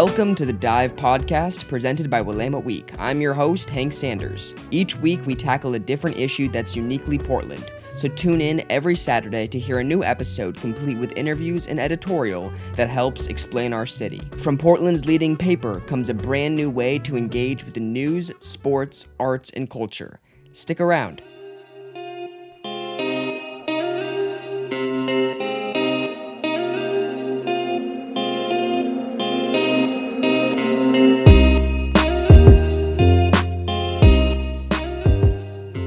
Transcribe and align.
Welcome 0.00 0.36
to 0.36 0.46
the 0.46 0.52
Dive 0.52 0.94
Podcast 0.94 1.66
presented 1.66 2.08
by 2.08 2.20
Willamette 2.20 2.64
Week. 2.64 2.92
I'm 3.00 3.20
your 3.20 3.34
host, 3.34 3.68
Hank 3.68 3.92
Sanders. 3.92 4.54
Each 4.70 4.94
week, 4.94 5.26
we 5.26 5.34
tackle 5.34 5.74
a 5.74 5.78
different 5.80 6.16
issue 6.16 6.48
that's 6.48 6.76
uniquely 6.76 7.18
Portland. 7.18 7.72
So 7.96 8.06
tune 8.06 8.40
in 8.40 8.64
every 8.70 8.94
Saturday 8.94 9.48
to 9.48 9.58
hear 9.58 9.80
a 9.80 9.84
new 9.84 10.04
episode 10.04 10.54
complete 10.54 10.98
with 10.98 11.16
interviews 11.16 11.66
and 11.66 11.80
editorial 11.80 12.52
that 12.76 12.88
helps 12.88 13.26
explain 13.26 13.72
our 13.72 13.86
city. 13.86 14.20
From 14.38 14.56
Portland's 14.56 15.04
leading 15.04 15.36
paper 15.36 15.80
comes 15.80 16.10
a 16.10 16.14
brand 16.14 16.54
new 16.54 16.70
way 16.70 17.00
to 17.00 17.16
engage 17.16 17.64
with 17.64 17.74
the 17.74 17.80
news, 17.80 18.30
sports, 18.38 19.06
arts, 19.18 19.50
and 19.50 19.68
culture. 19.68 20.20
Stick 20.52 20.80
around. 20.80 21.22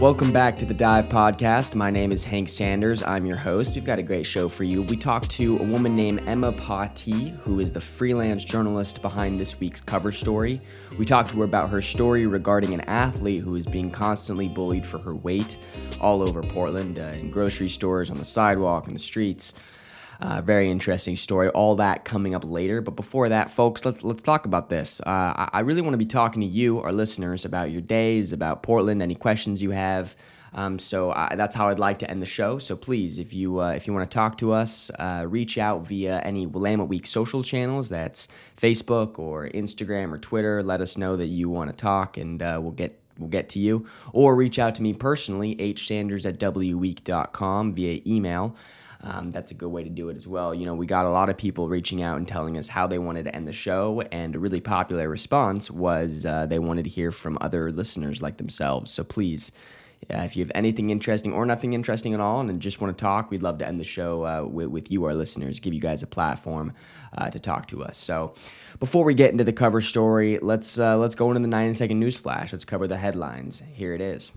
Welcome 0.02 0.32
back 0.32 0.58
to 0.58 0.66
the 0.66 0.74
Dive 0.74 1.10
Podcast. 1.10 1.76
My 1.76 1.92
name 1.92 2.12
is 2.12 2.24
Hank 2.24 2.50
Sanders. 2.50 3.04
I'm 3.04 3.24
your 3.24 3.38
host. 3.38 3.76
We've 3.76 3.86
got 3.86 4.00
a 4.00 4.02
great 4.02 4.26
show 4.26 4.50
for 4.50 4.64
you. 4.64 4.82
We 4.82 4.98
talked 4.98 5.30
to 5.30 5.60
a 5.60 5.64
woman 5.64 5.96
named 5.96 6.24
Emma 6.26 6.54
Pattee, 6.54 7.38
who 7.42 7.60
is 7.60 7.72
the 7.72 7.82
freelance 7.82 8.44
journalist 8.44 9.04
behind 9.04 9.40
this 9.40 9.60
week's 9.60 9.80
cover 9.80 10.12
story. 10.12 10.60
We 10.98 11.06
talked 11.06 11.30
to 11.30 11.38
her 11.38 11.44
about 11.44 11.70
her 11.70 11.84
story 11.84 12.26
regarding 12.26 12.74
an 12.74 12.82
athlete 12.82 13.44
who 13.44 13.56
is 13.56 13.68
being 13.68 13.92
constantly 13.92 14.50
bullied 14.50 14.88
for 14.88 14.98
her 14.98 15.14
weight 15.14 15.58
all 16.00 16.28
over 16.28 16.42
Portland, 16.42 16.98
uh, 16.98 17.04
in 17.04 17.30
grocery 17.30 17.70
stores, 17.70 18.10
on 18.10 18.18
the 18.18 18.26
sidewalk, 18.26 18.88
in 18.88 18.94
the 18.94 19.00
streets. 19.00 19.54
Uh, 20.22 20.40
very 20.40 20.70
interesting 20.70 21.16
story. 21.16 21.50
All 21.50 21.76
that 21.78 22.06
coming 22.06 22.36
up 22.36 22.46
later. 22.46 22.80
But 22.80 22.96
before 22.96 23.30
that, 23.30 23.50
folks, 23.50 23.86
let's 23.86 24.04
let's 24.04 24.22
talk 24.22 24.46
about 24.46 24.70
this. 24.70 25.02
Uh, 25.02 25.10
I, 25.10 25.50
I, 25.54 25.60
really 25.62 25.82
want 25.82 25.94
to 25.94 25.98
be 25.98 26.06
talking 26.06 26.42
to 26.42 26.48
you, 26.48 26.80
our 26.80 26.94
listeners, 26.94 27.44
about 27.44 27.72
your 27.72 27.82
days, 27.82 28.32
about 28.32 28.62
Portland, 28.62 29.02
any 29.02 29.16
questions 29.16 29.64
you 29.64 29.72
have. 29.72 30.16
Um, 30.54 30.78
so 30.78 31.12
I, 31.12 31.36
that's 31.36 31.56
how 31.56 31.70
I'd 31.70 31.80
like 31.80 31.98
to 32.00 32.12
end 32.12 32.22
the 32.22 32.28
show. 32.28 32.60
So 32.60 32.76
please, 32.76 33.18
if 33.18 33.34
you 33.34 33.62
uh, 33.62 33.72
if 33.72 33.88
you 33.88 33.94
want 33.94 34.10
to 34.10 34.14
talk 34.14 34.38
to 34.40 34.52
us, 34.52 34.92
uh, 35.00 35.26
reach 35.28 35.58
out 35.58 35.88
via 35.88 36.20
any 36.20 36.46
Willamette 36.46 36.88
Week 36.88 37.08
social 37.08 37.42
channels. 37.42 37.90
That's 37.90 38.28
Facebook 38.58 39.18
or 39.18 39.50
Instagram 39.50 40.12
or 40.12 40.20
Twitter. 40.20 40.62
Let 40.62 40.82
us 40.82 40.98
know 40.98 41.16
that 41.16 41.28
you 41.28 41.50
want 41.50 41.72
to 41.72 41.76
talk, 41.76 42.18
and 42.18 42.44
uh, 42.44 42.60
we'll 42.62 42.74
get 42.74 43.00
we'll 43.18 43.30
get 43.30 43.50
to 43.50 43.60
you. 43.60 43.88
Or 44.14 44.36
reach 44.36 44.60
out 44.60 44.76
to 44.76 44.84
me 44.84 44.94
personally, 44.94 45.56
hsanders 45.56 46.28
at 46.28 46.38
wweek.com 46.38 47.74
via 47.74 48.02
email 48.06 48.56
um, 49.04 49.32
that's 49.32 49.52
a 49.52 49.54
good 49.54 49.70
way 49.70 49.84
to 49.84 49.90
do 49.90 50.10
it 50.10 50.16
as 50.16 50.28
well. 50.28 50.54
You 50.54 50.66
know, 50.66 50.74
we 50.74 50.86
got 50.86 51.06
a 51.06 51.10
lot 51.10 51.30
of 51.30 51.38
people 51.38 51.68
reaching 51.68 52.02
out 52.02 52.18
and 52.18 52.28
telling 52.28 52.58
us 52.58 52.68
how 52.68 52.88
they 52.88 53.00
wanted 53.00 53.26
to 53.26 53.36
end 53.36 53.48
the 53.48 53.54
show, 53.54 54.02
and 54.12 54.36
a 54.36 54.40
really 54.40 54.62
popular 54.62 55.10
response 55.10 55.72
was 55.72 56.26
uh, 56.26 56.46
they 56.46 56.60
wanted 56.60 56.84
to 56.84 56.90
hear 56.90 57.12
from 57.12 57.38
other 57.42 57.72
listeners 57.72 58.22
like 58.22 58.38
themselves. 58.38 58.92
So 58.92 59.04
please. 59.04 59.52
Uh, 60.12 60.24
if 60.24 60.36
you 60.36 60.44
have 60.44 60.52
anything 60.56 60.90
interesting 60.90 61.32
or 61.32 61.46
nothing 61.46 61.74
interesting 61.74 62.16
at 62.16 62.20
all 62.20 62.40
and 62.40 62.60
just 62.60 62.82
want 62.82 62.98
to 62.98 63.00
talk, 63.00 63.30
we'd 63.30 63.44
love 63.44 63.60
to 63.60 63.68
end 63.68 63.80
the 63.80 63.84
show 63.84 64.26
uh, 64.26 64.44
with, 64.44 64.68
with, 64.70 64.92
you, 64.92 65.06
our 65.06 65.14
listeners, 65.14 65.60
give 65.60 65.76
you 65.76 65.80
guys 65.80 66.02
a 66.02 66.08
platform 66.08 66.74
uh, 67.20 67.30
to 67.30 67.38
talk 67.38 67.68
to 67.68 67.84
us. 67.84 68.00
So, 68.00 68.34
before 68.80 69.06
we 69.06 69.14
get 69.14 69.32
into 69.32 69.44
the 69.44 69.54
cover 69.54 69.80
story, 69.80 70.40
let's 70.40 70.80
uh, 70.80 70.98
let's 70.98 71.14
go 71.14 71.28
into 71.28 71.42
the 71.42 71.48
90 71.48 71.76
second 71.76 72.00
news 72.00 72.18
flash. 72.18 72.52
Let's 72.52 72.66
cover 72.66 72.88
the 72.88 72.98
headlines. 72.98 73.62
Here 73.74 73.94
it 73.94 74.02
is. 74.02 74.32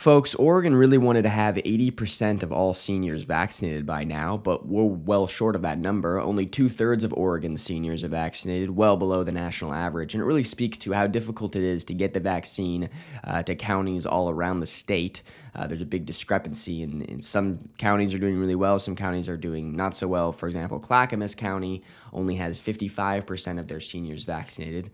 Folks, 0.00 0.34
Oregon 0.36 0.74
really 0.74 0.96
wanted 0.96 1.24
to 1.24 1.28
have 1.28 1.56
80% 1.56 2.42
of 2.42 2.50
all 2.50 2.72
seniors 2.72 3.24
vaccinated 3.24 3.84
by 3.84 4.02
now, 4.02 4.38
but 4.38 4.66
we're 4.66 4.84
well 4.84 5.26
short 5.26 5.54
of 5.54 5.60
that 5.60 5.76
number. 5.76 6.18
Only 6.18 6.46
two 6.46 6.70
thirds 6.70 7.04
of 7.04 7.12
Oregon 7.12 7.54
seniors 7.58 8.02
are 8.02 8.08
vaccinated, 8.08 8.70
well 8.70 8.96
below 8.96 9.24
the 9.24 9.30
national 9.30 9.74
average. 9.74 10.14
And 10.14 10.22
it 10.22 10.24
really 10.24 10.42
speaks 10.42 10.78
to 10.78 10.92
how 10.94 11.06
difficult 11.06 11.54
it 11.54 11.62
is 11.62 11.84
to 11.84 11.92
get 11.92 12.14
the 12.14 12.20
vaccine 12.20 12.88
uh, 13.24 13.42
to 13.42 13.54
counties 13.54 14.06
all 14.06 14.30
around 14.30 14.60
the 14.60 14.66
state. 14.66 15.20
Uh, 15.54 15.66
there's 15.66 15.82
a 15.82 15.84
big 15.84 16.06
discrepancy, 16.06 16.82
and 16.82 17.02
in 17.02 17.20
some 17.20 17.58
counties 17.76 18.14
are 18.14 18.18
doing 18.18 18.38
really 18.38 18.54
well, 18.54 18.78
some 18.78 18.96
counties 18.96 19.28
are 19.28 19.36
doing 19.36 19.76
not 19.76 19.94
so 19.94 20.08
well. 20.08 20.32
For 20.32 20.46
example, 20.46 20.80
Clackamas 20.80 21.34
County 21.34 21.82
only 22.14 22.36
has 22.36 22.58
55% 22.58 23.58
of 23.58 23.68
their 23.68 23.80
seniors 23.80 24.24
vaccinated. 24.24 24.92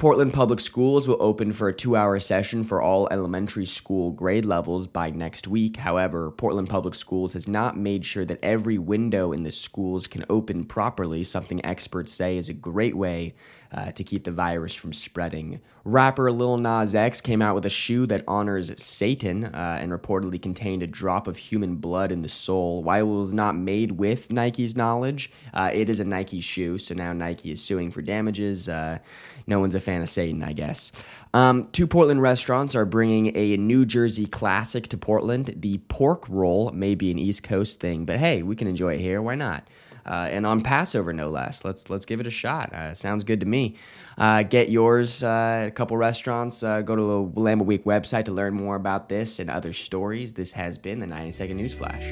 Portland 0.00 0.32
Public 0.32 0.60
Schools 0.60 1.06
will 1.06 1.18
open 1.20 1.52
for 1.52 1.68
a 1.68 1.74
two 1.74 1.94
hour 1.94 2.18
session 2.20 2.64
for 2.64 2.80
all 2.80 3.06
elementary 3.10 3.66
school 3.66 4.12
grade 4.12 4.46
levels 4.46 4.86
by 4.86 5.10
next 5.10 5.46
week. 5.46 5.76
However, 5.76 6.30
Portland 6.30 6.70
Public 6.70 6.94
Schools 6.94 7.34
has 7.34 7.46
not 7.46 7.76
made 7.76 8.02
sure 8.02 8.24
that 8.24 8.38
every 8.42 8.78
window 8.78 9.32
in 9.32 9.42
the 9.42 9.50
schools 9.50 10.06
can 10.06 10.24
open 10.30 10.64
properly, 10.64 11.22
something 11.22 11.62
experts 11.66 12.12
say 12.12 12.38
is 12.38 12.48
a 12.48 12.54
great 12.54 12.96
way 12.96 13.34
uh, 13.72 13.92
to 13.92 14.02
keep 14.02 14.24
the 14.24 14.32
virus 14.32 14.74
from 14.74 14.92
spreading. 14.92 15.60
Rapper 15.84 16.30
Lil 16.30 16.58
Nas 16.58 16.94
X 16.94 17.20
came 17.20 17.40
out 17.40 17.54
with 17.54 17.66
a 17.66 17.70
shoe 17.70 18.06
that 18.06 18.24
honors 18.26 18.72
Satan 18.82 19.44
uh, 19.44 19.78
and 19.80 19.92
reportedly 19.92 20.40
contained 20.40 20.82
a 20.82 20.86
drop 20.86 21.26
of 21.26 21.36
human 21.36 21.76
blood 21.76 22.10
in 22.10 22.22
the 22.22 22.28
sole. 22.28 22.82
While 22.82 23.00
it 23.00 23.20
was 23.22 23.32
not 23.32 23.56
made 23.56 23.92
with 23.92 24.32
Nike's 24.32 24.76
knowledge, 24.76 25.30
uh, 25.54 25.70
it 25.72 25.88
is 25.88 26.00
a 26.00 26.04
Nike 26.04 26.40
shoe, 26.40 26.78
so 26.78 26.94
now 26.94 27.12
Nike 27.12 27.52
is 27.52 27.62
suing 27.62 27.90
for 27.90 28.02
damages. 28.02 28.68
Uh, 28.68 28.98
no 29.46 29.60
one's 29.60 29.74
a 29.74 29.80
fan 29.80 30.02
of 30.02 30.08
Satan, 30.08 30.42
I 30.42 30.52
guess. 30.52 30.92
Um, 31.32 31.64
two 31.66 31.86
Portland 31.86 32.22
restaurants 32.22 32.74
are 32.74 32.84
bringing 32.84 33.36
a 33.36 33.56
New 33.56 33.86
Jersey 33.86 34.26
classic 34.26 34.88
to 34.88 34.98
Portland. 34.98 35.54
The 35.56 35.78
pork 35.88 36.28
roll 36.28 36.70
may 36.72 36.94
be 36.94 37.10
an 37.10 37.18
East 37.18 37.42
Coast 37.42 37.80
thing, 37.80 38.04
but 38.04 38.18
hey, 38.18 38.42
we 38.42 38.56
can 38.56 38.68
enjoy 38.68 38.94
it 38.94 39.00
here. 39.00 39.22
Why 39.22 39.36
not? 39.36 39.66
Uh, 40.06 40.28
and 40.30 40.46
on 40.46 40.60
Passover, 40.60 41.12
no 41.12 41.30
less. 41.30 41.64
Let's 41.64 41.90
let's 41.90 42.04
give 42.04 42.20
it 42.20 42.26
a 42.26 42.30
shot. 42.30 42.72
Uh, 42.72 42.94
sounds 42.94 43.24
good 43.24 43.40
to 43.40 43.46
me. 43.46 43.76
Uh, 44.18 44.42
get 44.42 44.70
yours 44.70 45.22
uh, 45.22 45.64
a 45.68 45.70
couple 45.70 45.96
restaurants. 45.96 46.62
Uh, 46.62 46.82
go 46.82 46.94
to 46.96 47.02
the 47.02 47.20
Willamette 47.22 47.66
Week 47.66 47.84
website 47.84 48.24
to 48.26 48.32
learn 48.32 48.54
more 48.54 48.76
about 48.76 49.08
this 49.08 49.38
and 49.38 49.50
other 49.50 49.72
stories. 49.72 50.32
This 50.32 50.52
has 50.52 50.78
been 50.78 51.00
the 51.00 51.06
90 51.06 51.32
Second 51.32 51.56
News 51.56 51.74
Flash. 51.74 52.04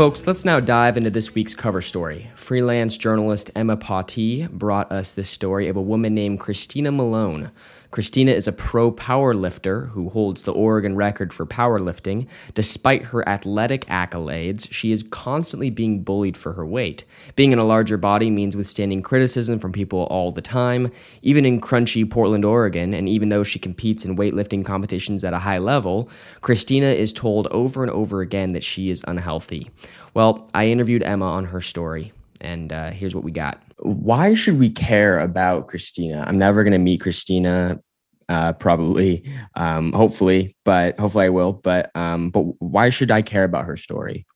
Folks, 0.00 0.26
let's 0.26 0.46
now 0.46 0.60
dive 0.60 0.96
into 0.96 1.10
this 1.10 1.34
week's 1.34 1.54
cover 1.54 1.82
story. 1.82 2.30
Freelance 2.34 2.96
journalist 2.96 3.50
Emma 3.54 3.76
Pattee 3.76 4.48
brought 4.50 4.90
us 4.90 5.12
this 5.12 5.28
story 5.28 5.68
of 5.68 5.76
a 5.76 5.82
woman 5.82 6.14
named 6.14 6.40
Christina 6.40 6.90
Malone. 6.90 7.50
Christina 7.90 8.30
is 8.30 8.46
a 8.46 8.52
pro 8.52 8.92
powerlifter 8.92 9.88
who 9.88 10.10
holds 10.10 10.44
the 10.44 10.52
Oregon 10.52 10.94
record 10.94 11.32
for 11.32 11.44
powerlifting. 11.44 12.28
Despite 12.54 13.02
her 13.02 13.28
athletic 13.28 13.84
accolades, 13.86 14.68
she 14.70 14.92
is 14.92 15.02
constantly 15.02 15.70
being 15.70 16.04
bullied 16.04 16.36
for 16.36 16.52
her 16.52 16.64
weight. 16.64 17.04
Being 17.34 17.50
in 17.50 17.58
a 17.58 17.66
larger 17.66 17.96
body 17.96 18.30
means 18.30 18.54
withstanding 18.54 19.02
criticism 19.02 19.58
from 19.58 19.72
people 19.72 20.04
all 20.04 20.30
the 20.30 20.40
time, 20.40 20.92
even 21.22 21.44
in 21.44 21.60
crunchy 21.60 22.08
Portland, 22.08 22.44
Oregon, 22.44 22.94
and 22.94 23.08
even 23.08 23.28
though 23.28 23.42
she 23.42 23.58
competes 23.58 24.04
in 24.04 24.16
weightlifting 24.16 24.64
competitions 24.64 25.24
at 25.24 25.34
a 25.34 25.38
high 25.38 25.58
level, 25.58 26.08
Christina 26.42 26.86
is 26.86 27.12
told 27.12 27.48
over 27.48 27.82
and 27.82 27.90
over 27.90 28.20
again 28.20 28.52
that 28.52 28.62
she 28.62 28.90
is 28.90 29.04
unhealthy. 29.08 29.68
Well, 30.14 30.48
I 30.54 30.68
interviewed 30.68 31.02
Emma 31.02 31.26
on 31.26 31.44
her 31.46 31.60
story, 31.60 32.12
and 32.40 32.72
uh, 32.72 32.90
here's 32.90 33.16
what 33.16 33.24
we 33.24 33.32
got 33.32 33.60
why 33.82 34.34
should 34.34 34.58
we 34.58 34.70
care 34.70 35.18
about 35.18 35.68
Christina? 35.68 36.24
I'm 36.26 36.38
never 36.38 36.62
going 36.62 36.72
to 36.72 36.78
meet 36.78 37.00
Christina, 37.00 37.80
uh, 38.28 38.52
probably, 38.54 39.24
um, 39.54 39.92
hopefully, 39.92 40.56
but 40.64 40.98
hopefully 40.98 41.26
I 41.26 41.30
will. 41.30 41.52
But 41.52 41.90
um, 41.94 42.30
but 42.30 42.42
why 42.60 42.90
should 42.90 43.10
I 43.10 43.22
care 43.22 43.44
about 43.44 43.64
her 43.64 43.76
story? 43.76 44.26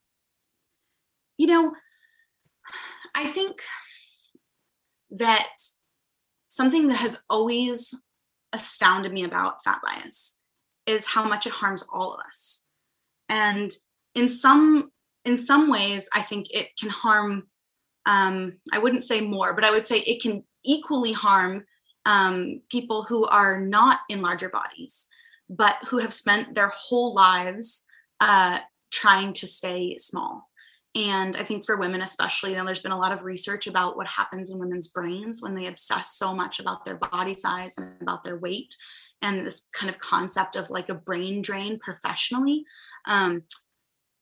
You 1.36 1.46
know, 1.48 1.72
I 3.14 3.26
think 3.26 3.60
that 5.10 5.50
something 6.48 6.88
that 6.88 6.96
has 6.96 7.22
always 7.28 7.94
astounded 8.52 9.12
me 9.12 9.24
about 9.24 9.62
fat 9.62 9.80
bias 9.82 10.38
is 10.86 11.06
how 11.06 11.24
much 11.24 11.46
it 11.46 11.52
harms 11.52 11.84
all 11.92 12.14
of 12.14 12.20
us, 12.26 12.62
and 13.28 13.70
in 14.14 14.26
some 14.26 14.90
in 15.24 15.36
some 15.36 15.70
ways, 15.70 16.08
I 16.14 16.22
think 16.22 16.46
it 16.50 16.68
can 16.78 16.90
harm 16.90 17.48
um, 18.06 18.54
I 18.72 18.78
wouldn't 18.78 19.02
say 19.02 19.20
more, 19.20 19.54
but 19.54 19.64
I 19.64 19.70
would 19.70 19.86
say 19.86 19.98
it 19.98 20.22
can 20.22 20.44
equally 20.64 21.12
harm 21.12 21.64
um, 22.06 22.60
people 22.70 23.02
who 23.02 23.24
are 23.26 23.60
not 23.60 24.00
in 24.08 24.22
larger 24.22 24.48
bodies, 24.48 25.08
but 25.48 25.76
who 25.88 25.98
have 25.98 26.12
spent 26.12 26.54
their 26.54 26.68
whole 26.68 27.14
lives 27.14 27.84
uh, 28.20 28.58
trying 28.90 29.32
to 29.34 29.46
stay 29.46 29.96
small. 29.98 30.48
And 30.94 31.36
I 31.36 31.42
think 31.42 31.64
for 31.64 31.76
women, 31.76 32.02
especially, 32.02 32.52
you 32.52 32.56
know, 32.56 32.64
there's 32.64 32.80
been 32.80 32.92
a 32.92 32.98
lot 32.98 33.12
of 33.12 33.24
research 33.24 33.66
about 33.66 33.96
what 33.96 34.06
happens 34.06 34.50
in 34.50 34.60
women's 34.60 34.88
brains 34.88 35.42
when 35.42 35.54
they 35.54 35.66
obsess 35.66 36.16
so 36.16 36.32
much 36.32 36.60
about 36.60 36.84
their 36.84 36.96
body 36.96 37.34
size 37.34 37.76
and 37.78 38.00
about 38.00 38.22
their 38.22 38.38
weight, 38.38 38.76
and 39.20 39.44
this 39.44 39.64
kind 39.74 39.90
of 39.90 39.98
concept 39.98 40.54
of 40.54 40.70
like 40.70 40.90
a 40.90 40.94
brain 40.94 41.42
drain 41.42 41.78
professionally. 41.80 42.64
Um, 43.06 43.42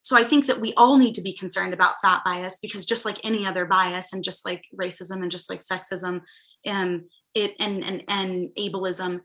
so 0.02 0.16
I 0.16 0.25
think 0.25 0.46
that 0.46 0.60
we 0.60 0.75
all 0.75 0.96
need 0.96 1.14
to 1.14 1.22
be 1.22 1.32
concerned 1.32 1.72
about 1.72 2.00
fat 2.02 2.22
bias 2.25 2.58
because 2.60 2.84
just 2.84 3.04
like 3.04 3.19
any 3.22 3.46
other 3.46 3.64
bias 3.64 4.12
and 4.12 4.25
just 4.25 4.44
like 4.44 4.64
racism 4.75 5.22
and 5.22 5.31
just 5.31 5.49
like 5.49 5.60
sexism, 5.60 6.20
um, 6.66 7.04
it 7.34 7.54
and 7.58 7.84
and 7.84 8.04
and 8.08 8.50
ableism 8.58 9.20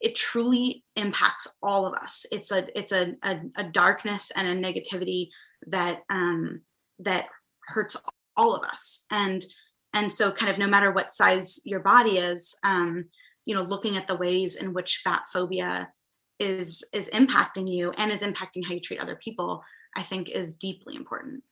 it 0.00 0.16
truly 0.16 0.82
impacts 0.96 1.46
all 1.62 1.86
of 1.86 1.92
us. 1.94 2.24
It's 2.32 2.50
a 2.52 2.66
it's 2.78 2.92
a, 2.92 3.14
a, 3.22 3.40
a 3.56 3.64
darkness 3.64 4.32
and 4.34 4.48
a 4.48 4.70
negativity 4.72 5.28
that 5.66 6.00
um 6.08 6.62
that 7.00 7.26
hurts 7.66 7.96
all 8.36 8.54
of 8.54 8.64
us. 8.64 9.04
And 9.10 9.44
and 9.92 10.10
so 10.10 10.30
kind 10.30 10.50
of 10.50 10.58
no 10.58 10.68
matter 10.68 10.92
what 10.92 11.12
size 11.12 11.60
your 11.64 11.80
body 11.80 12.18
is 12.18 12.56
um 12.64 13.06
you 13.44 13.54
know 13.54 13.62
looking 13.62 13.96
at 13.96 14.06
the 14.06 14.14
ways 14.14 14.56
in 14.56 14.72
which 14.72 15.00
fat 15.04 15.22
phobia 15.32 15.90
is 16.38 16.88
is 16.94 17.10
impacting 17.10 17.68
you 17.68 17.90
and 17.92 18.10
is 18.10 18.22
impacting 18.22 18.64
how 18.66 18.72
you 18.72 18.80
treat 18.80 19.00
other 19.00 19.16
people 19.16 19.62
i 19.96 20.02
think 20.02 20.28
is 20.28 20.56
deeply 20.56 20.94
important. 20.96 21.42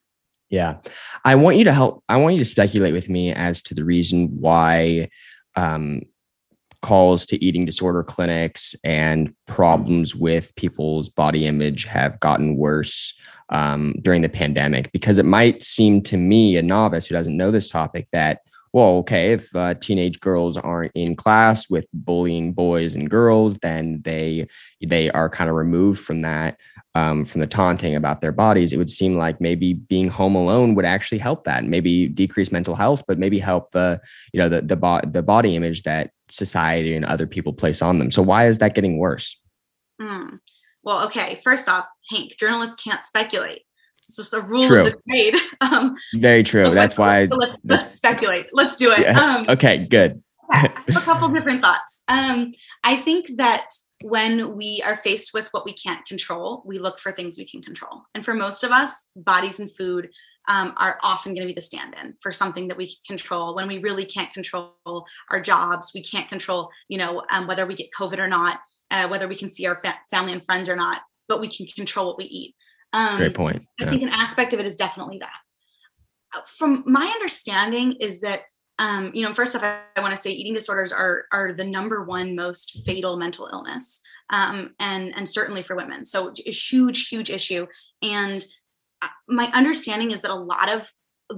Yeah. 0.51 0.79
I 1.27 1.35
want 1.35 1.59
you 1.59 1.65
to 1.65 1.73
help 1.73 2.03
i 2.09 2.17
want 2.17 2.35
you 2.35 2.39
to 2.39 2.45
speculate 2.45 2.95
with 2.95 3.09
me 3.09 3.33
as 3.33 3.63
to 3.63 3.75
the 3.75 3.85
reason 3.85 4.29
why 4.41 5.11
um, 5.57 6.03
calls 6.83 7.27
to 7.27 7.45
eating 7.45 7.65
disorder 7.65 8.05
clinics 8.05 8.75
and 8.85 9.35
problems 9.47 10.15
with 10.15 10.55
people's 10.55 11.09
body 11.09 11.47
image 11.47 11.85
have 11.85 12.21
gotten 12.21 12.57
worse 12.57 13.13
um, 13.51 13.95
during 14.03 14.23
the 14.23 14.29
pandemic 14.29 14.93
because 14.93 15.19
it 15.19 15.25
might 15.25 15.63
seem 15.63 16.03
to 16.03 16.17
me 16.17 16.57
a 16.57 16.63
novice 16.63 17.07
who 17.07 17.15
doesn't 17.15 17.37
know 17.37 17.51
this 17.51 17.69
topic 17.69 18.07
that 18.13 18.41
well 18.73 18.99
okay 18.99 19.33
if 19.33 19.55
uh, 19.57 19.75
teenage 19.75 20.21
girls 20.21 20.57
aren't 20.57 20.93
in 20.95 21.17
class 21.17 21.69
with 21.71 21.87
bullying 21.93 22.53
boys 22.53 22.95
and 22.95 23.11
girls 23.11 23.57
then 23.59 24.01
they 24.05 24.47
they 24.87 25.11
are 25.11 25.29
kind 25.29 25.51
of 25.51 25.57
removed 25.57 26.01
from 26.01 26.23
that 26.23 26.59
um, 26.99 27.25
from 27.25 27.41
the 27.41 27.47
taunting 27.47 27.95
about 27.95 28.21
their 28.21 28.33
bodies. 28.33 28.73
It 28.73 28.77
would 28.77 28.91
seem 28.91 29.17
like 29.17 29.41
maybe 29.41 29.75
being 29.75 30.09
home 30.09 30.35
alone 30.35 30.75
would 30.75 30.85
actually 30.85 31.19
help 31.19 31.45
that 31.45 31.65
maybe 31.65 32.09
decrease 32.09 32.51
mental 32.51 32.75
health 32.75 33.05
but 33.07 33.19
maybe 33.19 33.39
help 33.39 33.73
the 33.73 34.01
you 34.33 34.39
know 34.39 34.49
the 34.49 34.63
the, 34.63 34.77
bo- 34.77 35.03
the 35.05 35.23
body 35.23 35.55
image 35.55 35.83
that 35.85 36.11
society 36.31 36.95
and 36.95 37.05
other 37.05 37.27
people 37.27 37.53
place 37.53 37.83
on 37.83 37.99
them. 37.99 38.11
So 38.11 38.23
why 38.23 38.49
is 38.49 38.59
that 38.59 38.75
getting 38.75 38.99
worse? 38.99 39.39
Mm. 40.01 40.39
well 40.85 41.05
okay 41.07 41.41
first 41.43 41.69
off 41.69 41.87
hank 42.11 42.37
journalists 42.39 42.81
can't 42.81 43.03
speculate 43.03 43.63
it's 44.09 44.17
just 44.17 44.35
a 44.35 44.41
rule 44.41 44.67
true. 44.67 44.81
of 44.81 44.87
the 44.87 44.99
trade. 45.09 45.35
Um, 45.61 45.97
Very 46.15 46.45
true. 46.45 46.65
That's 46.65 46.97
why. 46.97 47.27
Let's, 47.31 47.57
let's, 47.65 47.91
speculate. 47.91 48.47
Let's 48.53 48.77
do 48.77 48.93
it. 48.93 49.01
Yeah. 49.01 49.19
Um, 49.19 49.47
okay, 49.49 49.87
good. 49.87 50.23
I 50.51 50.57
have 50.59 50.97
a 50.97 51.01
couple 51.01 51.29
different 51.35 51.63
thoughts. 51.63 52.05
Um, 52.07 52.53
I 52.85 52.97
think 52.97 53.37
that 53.39 53.69
when 54.03 54.57
we 54.57 54.81
are 54.87 54.97
faced 54.97 55.35
with 55.35 55.49
what 55.51 55.65
we 55.65 55.73
can't 55.73 56.07
control, 56.07 56.63
we 56.65 56.79
look 56.79 57.01
for 57.01 57.11
things 57.11 57.37
we 57.37 57.47
can 57.47 57.61
control. 57.61 58.03
And 58.15 58.25
for 58.25 58.35
most 58.35 58.63
of 58.63 58.71
us, 58.71 59.09
bodies 59.17 59.59
and 59.59 59.75
food 59.75 60.11
um, 60.49 60.75
are 60.77 60.99
often 61.03 61.35
going 61.35 61.43
to 61.43 61.53
be 61.53 61.57
the 61.57 61.61
stand 61.61 61.95
in 62.01 62.15
for 62.23 62.33
something 62.33 62.69
that 62.69 62.77
we 62.77 62.87
can 62.87 63.17
control 63.17 63.57
when 63.57 63.67
we 63.67 63.79
really 63.79 64.05
can't 64.05 64.33
control 64.33 64.75
our 65.31 65.41
jobs. 65.41 65.91
We 65.93 66.03
can't 66.03 66.29
control, 66.29 66.71
you 66.89 66.99
know, 66.99 67.23
um, 67.31 67.49
whether 67.49 67.67
we 67.67 67.75
get 67.75 67.91
COVID 67.99 68.19
or 68.19 68.29
not, 68.29 68.61
uh, 68.93 69.09
whether 69.09 69.27
we 69.27 69.37
can 69.37 69.51
see 69.51 69.67
our 69.67 69.77
fa- 69.77 69.99
family 70.11 70.33
and 70.33 70.45
friends 70.45 70.69
or 70.69 70.77
not, 70.77 71.03
but 71.29 71.41
we 71.41 71.49
can 71.49 71.67
control 71.67 72.07
what 72.07 72.19
we 72.19 72.25
eat. 72.25 72.55
Um, 72.93 73.17
Great 73.19 73.35
point. 73.35 73.67
Yeah. 73.79 73.87
I 73.87 73.91
think 73.91 74.03
an 74.03 74.09
aspect 74.11 74.53
of 74.53 74.61
it 74.61 74.67
is 74.67 74.77
definitely 74.77 75.19
that. 75.19 75.31
Uh, 76.35 76.43
from 76.47 76.85
my 76.87 77.07
understanding, 77.07 77.95
is 78.01 78.21
that 78.21 78.43
um, 78.79 79.11
you 79.13 79.25
know, 79.25 79.35
first 79.35 79.57
off, 79.57 79.63
I, 79.63 79.81
I 79.97 80.01
want 80.01 80.15
to 80.15 80.21
say 80.23 80.31
eating 80.31 80.55
disorders 80.55 80.93
are 80.93 81.25
are 81.33 81.53
the 81.53 81.65
number 81.65 82.05
one 82.05 82.37
most 82.37 82.87
fatal 82.87 83.17
mental 83.17 83.49
illness, 83.53 84.01
um, 84.31 84.75
and 84.79 85.13
and 85.17 85.29
certainly 85.29 85.63
for 85.63 85.75
women. 85.75 86.05
So 86.05 86.33
a 86.47 86.53
huge, 86.53 87.09
huge 87.09 87.31
issue. 87.31 87.67
And 88.03 88.45
uh, 89.03 89.09
my 89.27 89.51
understanding 89.53 90.13
is 90.13 90.23
that 90.23 90.31
a 90.31 90.35
lot 90.35 90.69
of 90.69 90.91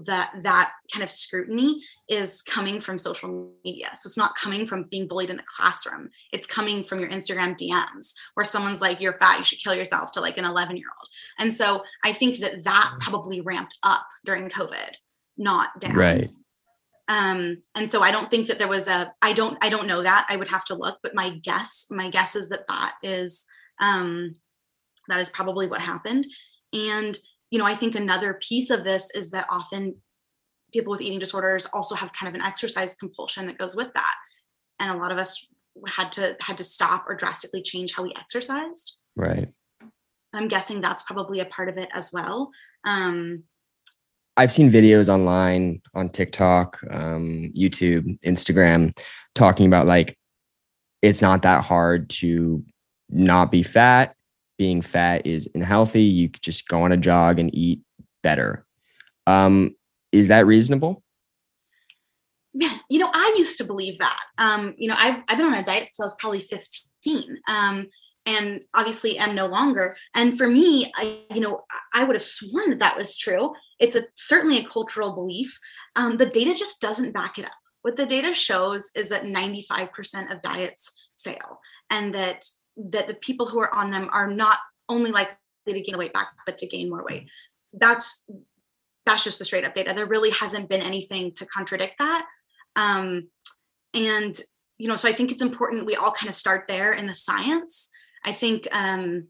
that 0.07 0.33
that 0.43 0.73
kind 0.93 1.03
of 1.03 1.11
scrutiny 1.11 1.83
is 2.09 2.43
coming 2.43 2.81
from 2.81 2.99
social 2.99 3.53
media. 3.65 3.91
So 3.97 4.07
it's 4.07 4.17
not 4.17 4.37
coming 4.37 4.65
from 4.65 4.85
being 4.91 5.09
bullied 5.09 5.31
in 5.31 5.37
the 5.37 5.45
classroom. 5.57 6.11
It's 6.33 6.47
coming 6.47 6.85
from 6.85 7.01
your 7.01 7.09
instagram 7.11 7.57
dms 7.57 8.13
where 8.35 8.45
someone's 8.45 8.81
like 8.81 9.01
you're 9.01 9.19
fat 9.19 9.39
you 9.39 9.45
should 9.45 9.59
kill 9.59 9.75
yourself 9.75 10.13
to 10.13 10.21
like 10.21 10.37
an 10.37 10.45
11 10.45 10.77
year 10.77 10.87
old 10.99 11.09
and 11.39 11.53
so 11.53 11.83
i 12.05 12.13
think 12.13 12.39
that 12.39 12.65
that 12.65 12.93
mm. 12.95 13.01
probably 13.01 13.41
ramped 13.41 13.79
up 13.83 14.07
during 14.25 14.49
covid 14.49 14.95
not 15.37 15.79
down. 15.81 15.97
Right. 15.97 16.31
Um 17.09 17.63
and 17.75 17.91
so 17.91 18.03
i 18.03 18.11
don't 18.11 18.31
think 18.31 18.47
that 18.47 18.59
there 18.59 18.69
was 18.69 18.89
a 18.89 19.13
i 19.23 19.33
don't 19.33 19.59
i 19.63 19.69
don't 19.69 19.87
know 19.87 20.03
that. 20.03 20.27
I 20.29 20.37
would 20.37 20.49
have 20.49 20.65
to 20.67 20.75
look 20.75 20.99
but 21.03 21.15
my 21.15 21.31
guess 21.31 21.87
my 21.91 22.11
guess 22.11 22.37
is 22.37 22.49
that 22.51 22.67
that 22.69 22.95
is 23.03 23.47
um 23.81 24.33
that 25.09 25.21
is 25.21 25.31
probably 25.31 25.67
what 25.67 25.81
happened. 25.81 26.27
And 26.73 27.19
you 27.51 27.59
know, 27.59 27.67
I 27.67 27.75
think 27.75 27.95
another 27.95 28.35
piece 28.35 28.71
of 28.71 28.85
this 28.85 29.15
is 29.15 29.31
that 29.33 29.47
often 29.51 29.97
people 30.73 30.93
with 30.93 31.01
eating 31.01 31.19
disorders 31.19 31.67
also 31.67 31.95
have 31.95 32.13
kind 32.13 32.29
of 32.29 32.41
an 32.41 32.47
exercise 32.47 32.95
compulsion 32.95 33.47
that 33.47 33.59
goes 33.59 33.75
with 33.75 33.93
that. 33.95 34.15
And 34.79 34.91
a 34.91 34.97
lot 34.97 35.13
of 35.13 35.19
us 35.19 35.47
had 35.89 36.13
to 36.13 36.37
had 36.41 36.59
to 36.59 36.65
stop 36.65 37.05
or 37.09 37.15
drastically 37.15 37.63
change 37.63 37.95
how 37.95 38.03
we 38.03 38.15
exercised. 38.17 38.97
Right. 39.17 39.49
I'm 40.33 40.49
guessing 40.49 40.81
that's 40.81 41.03
probably 41.03 41.41
a 41.41 41.45
part 41.47 41.69
of 41.69 41.77
it 41.77 41.89
as 41.93 42.11
well. 42.13 42.51
Um, 42.85 43.45
I've 44.37 44.53
seen 44.53 44.71
videos 44.71 45.13
online 45.13 45.83
on 45.95 46.09
TikTok, 46.09 46.79
um, 46.91 47.53
YouTube, 47.57 48.19
Instagram, 48.23 48.97
talking 49.35 49.67
about 49.67 49.87
like 49.87 50.17
it's 51.03 51.21
not 51.21 51.43
that 51.43 51.65
hard 51.65 52.09
to 52.11 52.65
not 53.09 53.51
be 53.51 53.63
fat 53.63 54.15
being 54.61 54.83
fat 54.83 55.27
is 55.27 55.49
unhealthy. 55.55 56.03
You 56.03 56.29
just 56.29 56.69
go 56.69 56.83
on 56.83 56.93
a 56.93 56.97
jog 56.99 57.39
and 57.39 57.49
eat 57.55 57.81
better. 58.23 58.67
Um, 59.27 59.75
is 60.13 60.29
that 60.29 60.45
reasonable? 60.45 61.03
Yeah, 62.53 62.75
you 62.91 62.99
know, 62.99 63.11
I 63.11 63.35
used 63.39 63.57
to 63.57 63.65
believe 63.65 63.99
that. 64.01 64.21
Um, 64.37 64.75
you 64.77 64.87
know, 64.87 64.97
I've, 64.99 65.23
I've 65.29 65.39
been 65.39 65.47
on 65.47 65.55
a 65.55 65.65
diet 65.65 65.85
since 65.85 65.99
I 65.99 66.03
was 66.03 66.17
probably 66.19 66.41
15. 66.41 67.39
Um, 67.49 67.87
and 68.27 68.61
obviously 68.75 69.17
am 69.17 69.35
no 69.35 69.47
longer. 69.47 69.97
And 70.15 70.37
for 70.37 70.47
me, 70.47 70.93
I, 70.95 71.21
you 71.35 71.41
know, 71.41 71.63
I 71.95 72.05
would 72.05 72.17
have 72.17 72.23
sworn 72.23 72.69
that 72.69 72.81
that 72.81 72.99
was 72.99 73.17
true. 73.17 73.55
It's 73.79 73.97
a 73.97 74.03
certainly 74.15 74.59
a 74.59 74.69
cultural 74.69 75.15
belief. 75.15 75.59
Um, 75.97 76.19
the 76.19 76.27
data 76.27 76.55
just 76.55 76.83
doesn't 76.83 77.15
back 77.15 77.39
it 77.39 77.47
up. 77.47 77.53
What 77.81 77.97
the 77.97 78.05
data 78.05 78.35
shows 78.35 78.91
is 78.95 79.09
that 79.09 79.23
95% 79.23 80.31
of 80.31 80.43
diets 80.43 80.93
fail, 81.19 81.61
and 81.89 82.13
that 82.13 82.45
that 82.89 83.09
the 83.09 83.15
people 83.15 83.47
who 83.47 83.61
are 83.61 83.73
on 83.75 83.91
them 83.91 84.09
are 84.13 84.31
not 84.31 84.59
only 84.89 85.11
likely 85.11 85.37
to 85.67 85.81
gain 85.81 85.99
weight 85.99 86.13
back, 86.13 86.29
but 86.47 86.59
to 86.59 86.67
gain 86.67 86.89
more 86.89 87.05
weight. 87.05 87.27
That's 87.73 88.25
that's 89.07 89.25
just 89.25 89.39
the 89.39 89.45
straight 89.45 89.65
up 89.65 89.75
data. 89.75 89.95
There 89.95 90.07
really 90.07 90.31
hasn't 90.31 90.69
been 90.69 90.83
anything 90.83 91.33
to 91.35 91.47
contradict 91.47 91.95
that. 91.99 92.27
Um, 92.77 93.29
and 93.95 94.39
you 94.79 94.89
know, 94.89 94.97
so 94.97 95.09
I 95.09 95.13
think 95.13 95.31
it's 95.31 95.43
important 95.43 95.87
we 95.87 95.97
all 95.97 96.13
kind 96.13 96.29
of 96.29 96.35
start 96.35 96.67
there 96.69 96.93
in 96.93 97.07
the 97.07 97.15
science. 97.15 97.91
I 98.25 98.33
think 98.33 98.67
um, 98.73 99.29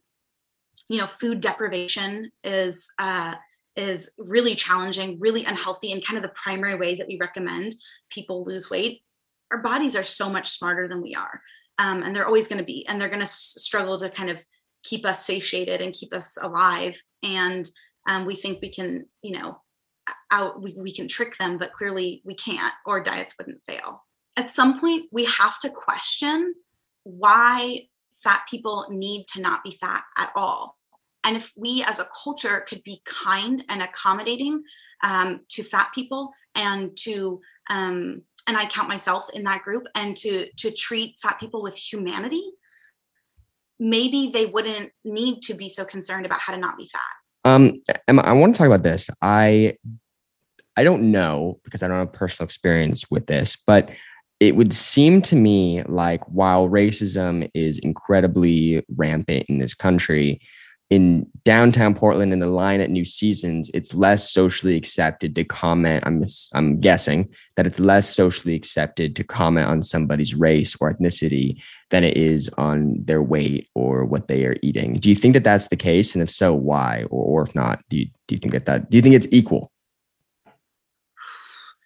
you 0.89 0.99
know, 0.99 1.07
food 1.07 1.41
deprivation 1.41 2.31
is 2.45 2.89
uh, 2.99 3.35
is 3.77 4.13
really 4.19 4.55
challenging, 4.55 5.19
really 5.21 5.45
unhealthy, 5.45 5.93
and 5.93 6.05
kind 6.05 6.17
of 6.17 6.23
the 6.23 6.35
primary 6.37 6.77
way 6.77 6.95
that 6.97 7.07
we 7.07 7.19
recommend 7.19 7.75
people 8.11 8.45
lose 8.45 8.71
weight. 8.71 9.03
Our 9.53 9.59
bodies 9.59 9.97
are 9.97 10.05
so 10.05 10.31
much 10.31 10.51
smarter 10.51 10.87
than 10.87 11.03
we 11.03 11.15
are 11.15 11.41
um, 11.81 12.03
and 12.03 12.15
they're 12.15 12.27
always 12.27 12.47
going 12.47 12.59
to 12.59 12.65
be 12.65 12.87
and 12.87 13.01
they're 13.01 13.09
going 13.09 13.21
to 13.21 13.25
s- 13.25 13.55
struggle 13.59 13.99
to 13.99 14.11
kind 14.11 14.29
of 14.29 14.45
keep 14.83 15.07
us 15.07 15.25
satiated 15.25 15.81
and 15.81 15.95
keep 15.95 16.15
us 16.15 16.37
alive. 16.41 17.01
And 17.23 17.69
um, 18.09 18.27
we 18.27 18.37
think 18.37 18.61
we 18.61 18.71
can 18.71 19.07
you 19.23 19.33
know 19.33 19.61
out 20.31 20.63
we, 20.63 20.75
we 20.77 20.93
can 20.93 21.09
trick 21.09 21.37
them 21.39 21.59
but 21.59 21.73
clearly 21.73 22.23
we 22.25 22.35
can't 22.35 22.73
or 22.87 23.03
diets 23.03 23.35
wouldn't 23.39 23.63
fail. 23.67 24.05
At 24.37 24.51
some 24.51 24.79
point 24.79 25.07
we 25.11 25.25
have 25.25 25.59
to 25.61 25.71
question 25.71 26.55
why 27.05 27.81
fat 28.23 28.43
people 28.51 28.87
need 28.91 29.27
to 29.29 29.41
not 29.41 29.65
be 29.65 29.71
fat 29.81 30.03
at 30.19 30.31
all. 30.37 30.77
And 31.25 31.37
if 31.37 31.53
we 31.57 31.85
as 31.89 31.99
a 31.99 32.09
culture 32.23 32.65
could 32.69 32.83
be 32.83 33.03
kind 33.05 33.65
and 33.69 33.83
accommodating 33.83 34.63
um, 35.03 35.41
to 35.49 35.63
fat 35.63 35.91
people 35.95 36.33
and 36.55 36.97
to 36.99 37.41
um, 37.69 38.23
and 38.47 38.57
I 38.57 38.67
count 38.67 38.89
myself 38.89 39.29
in 39.33 39.45
that 39.45 39.63
group, 39.63 39.87
and 39.95 40.17
to 40.19 40.47
to 40.59 40.71
treat 40.71 41.17
fat 41.21 41.39
people 41.41 41.63
with 41.63 41.77
humanity, 41.77 42.43
maybe 43.79 44.31
they 44.33 44.47
wouldn't 44.47 44.93
need 45.05 45.41
to 45.43 45.55
be 45.55 45.69
so 45.69 45.85
concerned 45.85 46.27
about 46.27 46.41
how 46.41 46.53
to 46.53 46.59
not 46.59 46.77
be 46.77 46.87
fat. 46.87 47.01
Um, 47.45 47.81
Emma, 48.07 48.23
I 48.23 48.33
want 48.33 48.55
to 48.55 48.59
talk 48.59 48.67
about 48.67 48.83
this. 48.83 49.11
I 49.23 49.77
I 50.77 50.85
don't 50.85 51.11
know 51.11 51.61
because 51.65 51.83
I 51.83 51.89
don't 51.89 51.99
have 51.99 52.13
personal 52.13 52.47
experience 52.47 53.05
with 53.11 53.27
this, 53.27 53.57
but 53.67 53.91
it 54.41 54.57
would 54.57 54.73
seem 54.73 55.21
to 55.21 55.37
me 55.37 55.83
like 55.83 56.23
while 56.25 56.69
racism 56.69 57.51
is 57.55 57.79
incredibly 57.79 58.85
rampant 58.97 59.47
in 59.49 59.59
this 59.59 59.75
country, 59.75 60.41
in 60.91 61.25
downtown 61.45 61.95
Portland 61.95 62.33
in 62.33 62.41
the 62.41 62.49
line 62.49 62.81
at 62.81 62.91
New 62.91 63.05
Seasons, 63.05 63.71
it's 63.73 63.95
less 63.95 64.33
socially 64.33 64.77
accepted 64.77 65.37
to 65.37 65.45
comment. 65.45 66.03
I'm 66.05 66.25
I'm 66.53 66.81
guessing 66.81 67.29
that 67.57 67.67
it's 67.67 67.79
less 67.79 68.13
socially 68.13 68.57
accepted 68.57 69.15
to 69.15 69.25
comment 69.25 69.69
on 69.69 69.85
somebody's 69.85 70.35
race 70.35 70.77
or 70.81 70.93
ethnicity 70.93 71.57
than 71.91 72.03
it 72.03 72.17
is 72.17 72.51
on 72.59 72.97
their 73.05 73.23
weight 73.23 73.69
or 73.75 74.05
what 74.05 74.27
they 74.27 74.45
are 74.45 74.57
eating. 74.63 74.95
Do 74.95 75.09
you 75.09 75.15
think 75.15 75.35
that 75.35 75.45
that's 75.45 75.69
the 75.69 75.77
case? 75.77 76.15
And 76.15 76.23
if 76.23 76.31
so, 76.31 76.53
why? 76.53 77.05
Or, 77.05 77.41
or 77.41 77.43
if 77.43 77.55
not, 77.55 77.85
do 77.89 77.99
you 77.99 78.07
do 78.27 78.35
you 78.35 78.39
think 78.39 78.53
that 78.53 78.67
that 78.67 78.91
do 78.91 78.97
you 78.97 79.03
think 79.03 79.15
it's 79.15 79.29
equal, 79.31 79.71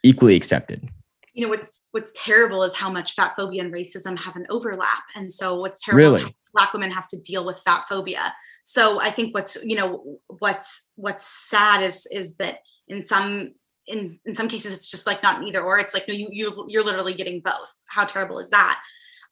equally 0.02 0.34
accepted? 0.34 0.88
you 1.34 1.42
know 1.42 1.48
what's 1.48 1.88
what's 1.90 2.12
terrible 2.16 2.62
is 2.62 2.76
how 2.76 2.88
much 2.88 3.14
fat 3.14 3.34
phobia 3.34 3.60
and 3.60 3.72
racism 3.72 4.16
have 4.16 4.36
an 4.36 4.46
overlap 4.50 5.02
and 5.16 5.32
so 5.32 5.58
what's 5.58 5.84
terrible 5.84 6.18
really? 6.18 6.36
Black 6.54 6.72
women 6.72 6.90
have 6.90 7.06
to 7.08 7.20
deal 7.20 7.44
with 7.44 7.60
fat 7.60 7.84
phobia. 7.88 8.34
So 8.62 9.00
i 9.00 9.10
think 9.10 9.34
what's 9.34 9.62
you 9.64 9.76
know 9.76 10.18
what's 10.38 10.88
what's 10.96 11.26
sad 11.26 11.82
is 11.82 12.06
is 12.10 12.36
that 12.36 12.60
in 12.88 13.06
some 13.06 13.52
in 13.86 14.18
in 14.24 14.34
some 14.34 14.48
cases 14.48 14.72
it's 14.72 14.90
just 14.90 15.06
like 15.06 15.22
not 15.22 15.42
either 15.44 15.62
or. 15.62 15.78
It's 15.78 15.94
like 15.94 16.08
no 16.08 16.14
you 16.14 16.28
you 16.30 16.66
you're 16.68 16.84
literally 16.84 17.14
getting 17.14 17.40
both. 17.40 17.82
How 17.86 18.04
terrible 18.04 18.38
is 18.38 18.50
that? 18.50 18.80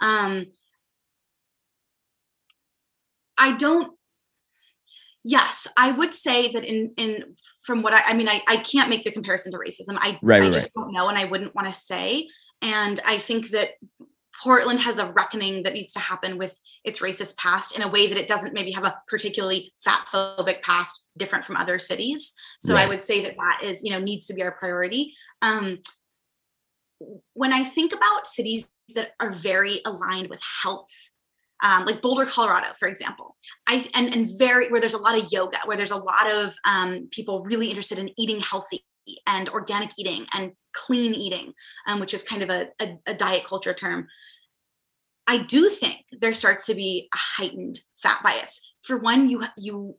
Um 0.00 0.46
i 3.38 3.52
don't 3.52 3.96
yes 5.24 5.66
i 5.76 5.90
would 5.90 6.14
say 6.14 6.50
that 6.52 6.64
in 6.64 6.92
in 6.96 7.34
from 7.62 7.82
what 7.82 7.94
i 7.94 8.00
i 8.06 8.14
mean 8.14 8.28
i, 8.28 8.40
I 8.48 8.56
can't 8.56 8.90
make 8.90 9.04
the 9.04 9.12
comparison 9.12 9.52
to 9.52 9.58
racism. 9.58 9.96
I, 9.96 10.18
right, 10.22 10.42
I 10.42 10.46
right, 10.46 10.52
just 10.52 10.72
don't 10.74 10.92
know 10.92 11.08
and 11.08 11.18
i 11.18 11.24
wouldn't 11.24 11.54
want 11.54 11.68
to 11.68 11.74
say. 11.74 12.28
And 12.60 13.00
i 13.06 13.18
think 13.18 13.50
that 13.50 13.70
portland 14.42 14.80
has 14.80 14.98
a 14.98 15.12
reckoning 15.12 15.62
that 15.62 15.72
needs 15.72 15.92
to 15.92 15.98
happen 15.98 16.38
with 16.38 16.58
its 16.84 17.00
racist 17.00 17.36
past 17.36 17.76
in 17.76 17.82
a 17.82 17.88
way 17.88 18.06
that 18.06 18.18
it 18.18 18.28
doesn't 18.28 18.54
maybe 18.54 18.72
have 18.72 18.84
a 18.84 19.00
particularly 19.08 19.72
fat 19.82 20.06
phobic 20.12 20.62
past 20.62 21.04
different 21.16 21.44
from 21.44 21.56
other 21.56 21.78
cities 21.78 22.34
so 22.60 22.74
right. 22.74 22.84
i 22.84 22.88
would 22.88 23.02
say 23.02 23.22
that 23.22 23.36
that 23.36 23.60
is 23.62 23.82
you 23.82 23.92
know 23.92 23.98
needs 23.98 24.26
to 24.26 24.34
be 24.34 24.42
our 24.42 24.52
priority 24.52 25.12
um 25.42 25.78
when 27.34 27.52
i 27.52 27.62
think 27.62 27.92
about 27.92 28.26
cities 28.26 28.70
that 28.94 29.12
are 29.20 29.30
very 29.30 29.80
aligned 29.86 30.28
with 30.28 30.40
health 30.62 31.10
um, 31.62 31.84
like 31.86 32.02
Boulder, 32.02 32.26
Colorado, 32.26 32.66
for 32.76 32.88
example. 32.88 33.36
I 33.68 33.86
and 33.94 34.12
and 34.12 34.26
very 34.36 34.68
where 34.68 34.80
there's 34.80 34.94
a 34.94 34.98
lot 34.98 35.16
of 35.16 35.28
yoga, 35.30 35.58
where 35.64 35.76
there's 35.76 35.92
a 35.92 35.96
lot 35.96 36.28
of 36.30 36.52
um, 36.66 37.08
people 37.12 37.44
really 37.44 37.68
interested 37.68 38.00
in 38.00 38.10
eating 38.18 38.40
healthy 38.40 38.84
and 39.26 39.48
organic 39.48 39.90
eating 39.98 40.26
and 40.34 40.52
clean 40.72 41.14
eating, 41.14 41.52
um, 41.86 42.00
which 42.00 42.14
is 42.14 42.22
kind 42.22 42.42
of 42.42 42.50
a, 42.50 42.68
a, 42.80 42.98
a 43.06 43.14
diet 43.14 43.44
culture 43.44 43.72
term. 43.72 44.08
I 45.26 45.38
do 45.38 45.68
think 45.68 46.00
there 46.20 46.34
starts 46.34 46.66
to 46.66 46.74
be 46.74 47.08
a 47.14 47.16
heightened 47.16 47.80
fat 47.96 48.20
bias. 48.24 48.72
For 48.82 48.98
one, 48.98 49.28
you 49.28 49.42
you 49.56 49.96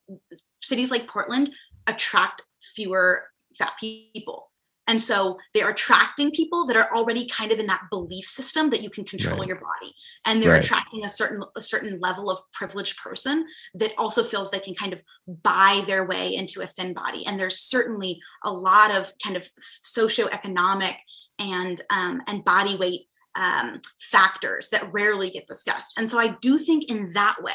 cities 0.62 0.92
like 0.92 1.08
Portland 1.08 1.52
attract 1.88 2.44
fewer 2.62 3.24
fat 3.58 3.74
people 3.80 4.50
and 4.88 5.02
so 5.02 5.38
they're 5.54 5.70
attracting 5.70 6.32
people 6.32 6.66
that 6.68 6.76
are 6.76 6.94
already 6.94 7.28
kind 7.28 7.52
of 7.52 7.60
in 7.60 7.68
that 7.68 7.84
belief 7.90 8.26
system 8.26 8.70
that 8.70 8.82
you 8.82 8.90
can 8.90 9.06
control 9.06 9.40
right. 9.40 9.48
your 9.48 9.58
body. 9.58 9.94
And 10.26 10.42
they're 10.42 10.52
right. 10.52 10.64
attracting 10.64 11.06
a 11.06 11.10
certain 11.10 11.44
a 11.56 11.62
certain 11.62 12.00
level 12.00 12.30
of 12.30 12.40
privileged 12.52 13.00
person 13.00 13.46
that 13.76 13.94
also 13.98 14.24
feels 14.24 14.52
they 14.52 14.60
can 14.60 14.76
kind 14.76 14.94
of 14.94 15.02
buy 15.28 15.84
their 15.86 16.06
way 16.06 16.36
into 16.36 16.62
a 16.62 16.68
thin 16.68 16.94
body. 16.94 17.26
And 17.26 17.40
there's 17.40 17.60
certainly 17.60 18.20
a 18.44 18.52
lot 18.52 18.94
of 18.94 19.12
kind 19.24 19.38
of 19.38 19.44
socioeconomic 19.44 20.96
and 21.40 21.82
um, 21.90 22.22
and 22.28 22.44
body 22.44 22.76
weight 22.76 23.08
um, 23.36 23.82
factors 24.00 24.70
that 24.70 24.92
rarely 24.92 25.30
get 25.30 25.48
discussed. 25.48 25.94
And 25.98 26.10
so 26.10 26.20
I 26.20 26.36
do 26.42 26.58
think 26.58 26.90
in 26.90 27.12
that 27.14 27.36
way, 27.42 27.54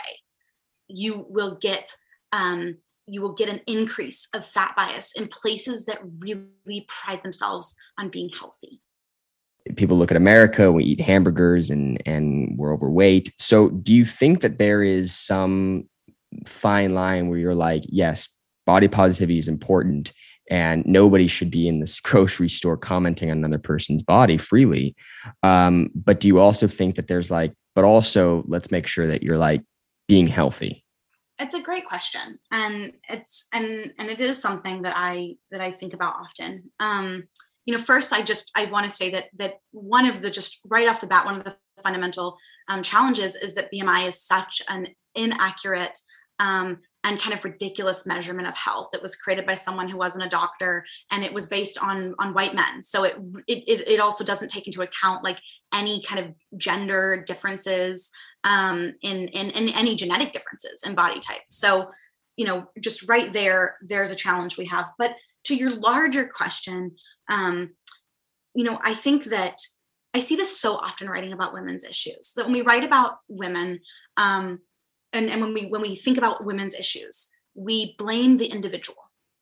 you 0.89 1.27
will 1.29 1.57
get 1.57 1.95
um, 2.33 2.79
you 3.07 3.23
will 3.23 3.33
get 3.33 3.49
an 3.49 3.61
increase 3.67 4.29
of 4.35 4.45
fat 4.45 4.75
bias 4.77 5.13
in 5.17 5.29
places 5.29 5.87
that 5.87 6.01
really 6.19 6.87
pride 6.89 7.23
themselves 7.23 7.75
on 7.99 8.11
being 8.11 8.29
healthy. 8.29 8.81
People 9.77 9.97
look 9.97 10.11
at 10.11 10.17
America, 10.17 10.71
we 10.71 10.85
eat 10.85 11.01
hamburgers 11.01 11.71
and 11.71 12.03
and 12.07 12.57
we're 12.59 12.73
overweight. 12.73 13.33
So 13.39 13.69
do 13.69 13.95
you 13.95 14.05
think 14.05 14.41
that 14.41 14.59
there 14.59 14.83
is 14.83 15.15
some 15.15 15.89
fine 16.47 16.95
line 16.95 17.29
where 17.29 17.39
you're 17.39 17.55
like, 17.55 17.85
yes, 17.87 18.29
body 18.69 18.87
positivity 18.87 19.39
is 19.39 19.49
important 19.49 20.13
and 20.51 20.85
nobody 20.85 21.27
should 21.27 21.51
be 21.51 21.67
in 21.67 21.81
this 21.81 21.99
grocery 22.09 22.51
store 22.51 22.77
commenting 22.77 23.31
on 23.31 23.39
another 23.39 23.59
person's 23.59 24.03
body 24.03 24.37
freely. 24.37 24.95
Um, 25.43 25.89
but 25.95 26.21
do 26.21 26.29
you 26.29 26.39
also 26.39 26.67
think 26.67 26.97
that 26.97 27.09
there's 27.09 27.31
like, 27.31 27.55
but 27.75 27.85
also 27.85 28.45
let's 28.47 28.71
make 28.71 28.87
sure 28.87 29.07
that 29.07 29.23
you're 29.23 29.39
like 29.39 29.63
being 30.07 30.27
healthy? 30.27 30.85
it's 31.41 31.55
a 31.55 31.63
great 31.63 31.87
question 31.87 32.37
and 32.51 32.93
it's 33.09 33.47
and 33.53 33.93
and 34.01 34.11
it 34.11 34.21
is 34.21 34.43
something 34.43 34.83
that 34.83 34.95
i 34.97 35.37
that 35.53 35.61
i 35.61 35.71
think 35.71 35.95
about 35.95 36.17
often 36.17 36.69
um 36.81 37.23
you 37.65 37.73
know 37.73 37.81
first 37.81 38.13
i 38.13 38.21
just 38.21 38.51
i 38.57 38.65
want 38.65 38.85
to 38.85 38.97
say 39.01 39.09
that 39.09 39.27
that 39.37 39.55
one 39.71 40.05
of 40.05 40.21
the 40.21 40.31
just 40.31 40.59
right 40.65 40.89
off 40.89 41.01
the 41.01 41.07
bat 41.07 41.25
one 41.25 41.37
of 41.37 41.45
the 41.45 41.57
fundamental 41.81 42.37
um, 42.67 42.83
challenges 42.83 43.37
is 43.37 43.55
that 43.55 43.71
bmi 43.73 44.09
is 44.09 44.21
such 44.21 44.61
an 44.69 44.89
inaccurate 45.15 45.97
um, 46.41 46.79
and 47.05 47.21
kind 47.21 47.35
of 47.35 47.45
ridiculous 47.45 48.07
measurement 48.07 48.49
of 48.49 48.57
health 48.57 48.89
that 48.93 49.03
was 49.03 49.17
created 49.17 49.47
by 49.47 49.55
someone 49.55 49.89
who 49.89 49.97
wasn't 49.97 50.25
a 50.25 50.29
doctor 50.29 50.85
and 51.11 51.25
it 51.25 51.33
was 51.33 51.47
based 51.47 51.79
on 51.83 52.15
on 52.19 52.35
white 52.35 52.55
men 52.55 52.83
so 52.83 53.05
it 53.05 53.17
it, 53.47 53.89
it 53.89 54.01
also 54.01 54.25
doesn't 54.25 54.51
take 54.51 54.67
into 54.67 54.83
account 54.83 55.23
like 55.23 55.39
any 55.73 56.03
kind 56.03 56.25
of 56.25 56.59
gender 56.59 57.23
differences 57.27 58.11
um, 58.45 58.95
in, 59.03 59.29
in, 59.29 59.51
in 59.51 59.69
any 59.77 59.97
genetic 59.97 60.33
differences 60.33 60.83
in 60.87 60.95
body 60.95 61.21
type. 61.21 61.43
So, 61.51 61.91
you 62.37 62.47
know, 62.47 62.69
just 62.81 63.09
right 63.09 63.33
there, 63.33 63.77
there's 63.83 64.11
a 64.11 64.17
challenge 64.17 64.57
we 64.57 64.67
have. 64.67 64.87
But 64.99 65.17
to 65.45 65.55
your 65.55 65.71
larger 65.71 66.25
question, 66.25 66.93
um, 67.31 67.71
you 68.55 68.65
know, 68.65 68.79
I 68.83 68.95
think 68.95 69.25
that 69.25 69.59
I 70.15 70.21
see 70.21 70.37
this 70.37 70.59
so 70.59 70.75
often 70.75 71.09
writing 71.09 71.33
about 71.33 71.53
women's 71.53 71.85
issues 71.85 72.33
that 72.37 72.45
when 72.45 72.55
we 72.55 72.63
write 72.63 72.85
about 72.85 73.19
women, 73.29 73.81
um, 74.17 74.61
and, 75.13 75.31
and 75.31 75.41
when 75.41 75.55
we 75.55 75.67
when 75.67 75.81
we 75.81 75.97
think 75.97 76.19
about 76.19 76.45
women's 76.45 76.75
issues, 76.75 77.29
we 77.55 77.95
blame 77.99 78.37
the 78.37 78.47
individual 78.47 78.99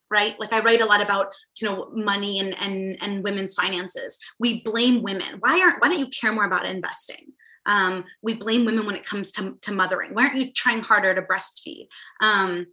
right 0.09 0.39
like 0.39 0.53
i 0.53 0.61
write 0.61 0.81
a 0.81 0.85
lot 0.85 1.03
about 1.03 1.33
you 1.61 1.67
know 1.67 1.91
money 1.93 2.39
and 2.39 2.57
and 2.61 2.97
and 3.01 3.25
women's 3.25 3.55
finances 3.55 4.17
we 4.39 4.63
blame 4.63 5.03
women 5.03 5.39
why 5.41 5.61
aren't 5.61 5.83
why 5.83 5.89
don't 5.89 5.99
you 5.99 6.07
care 6.07 6.33
more 6.33 6.45
about 6.45 6.65
investing 6.65 7.33
um, 7.67 8.05
we 8.23 8.35
blame 8.35 8.65
women 8.65 8.87
when 8.87 8.95
it 8.95 9.05
comes 9.05 9.33
to, 9.33 9.59
to 9.63 9.73
mothering. 9.73 10.15
Why 10.15 10.27
aren't 10.27 10.39
you 10.39 10.53
trying 10.53 10.81
harder 10.81 11.15
to 11.15 11.23
breastfeed? 11.23 11.89
Um, 12.23 12.67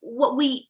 what 0.00 0.36
we 0.36 0.68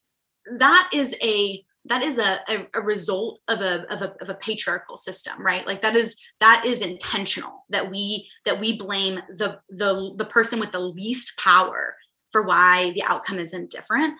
that 0.59 0.89
is 0.93 1.15
a 1.23 1.63
that 1.85 2.01
is 2.01 2.17
a, 2.17 2.39
a, 2.49 2.67
a, 2.75 2.81
result 2.81 3.39
of 3.49 3.59
a, 3.59 3.85
of 3.91 4.01
a 4.01 4.15
of 4.21 4.29
a 4.29 4.35
patriarchal 4.35 4.95
system 4.95 5.41
right? 5.43 5.65
Like 5.67 5.81
that 5.81 5.95
is 5.95 6.17
that 6.39 6.63
is 6.65 6.81
intentional 6.81 7.65
that 7.69 7.89
we 7.89 8.29
that 8.45 8.59
we 8.59 8.77
blame 8.77 9.19
the 9.29 9.59
the 9.69 10.13
the 10.17 10.25
person 10.25 10.59
with 10.59 10.71
the 10.71 10.79
least 10.79 11.37
power 11.37 11.95
for 12.31 12.43
why 12.43 12.91
the 12.91 13.03
outcome 13.03 13.39
isn't 13.39 13.71
different. 13.71 14.13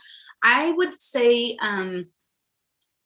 I 0.44 0.72
would 0.72 1.02
say 1.02 1.58
um 1.62 2.06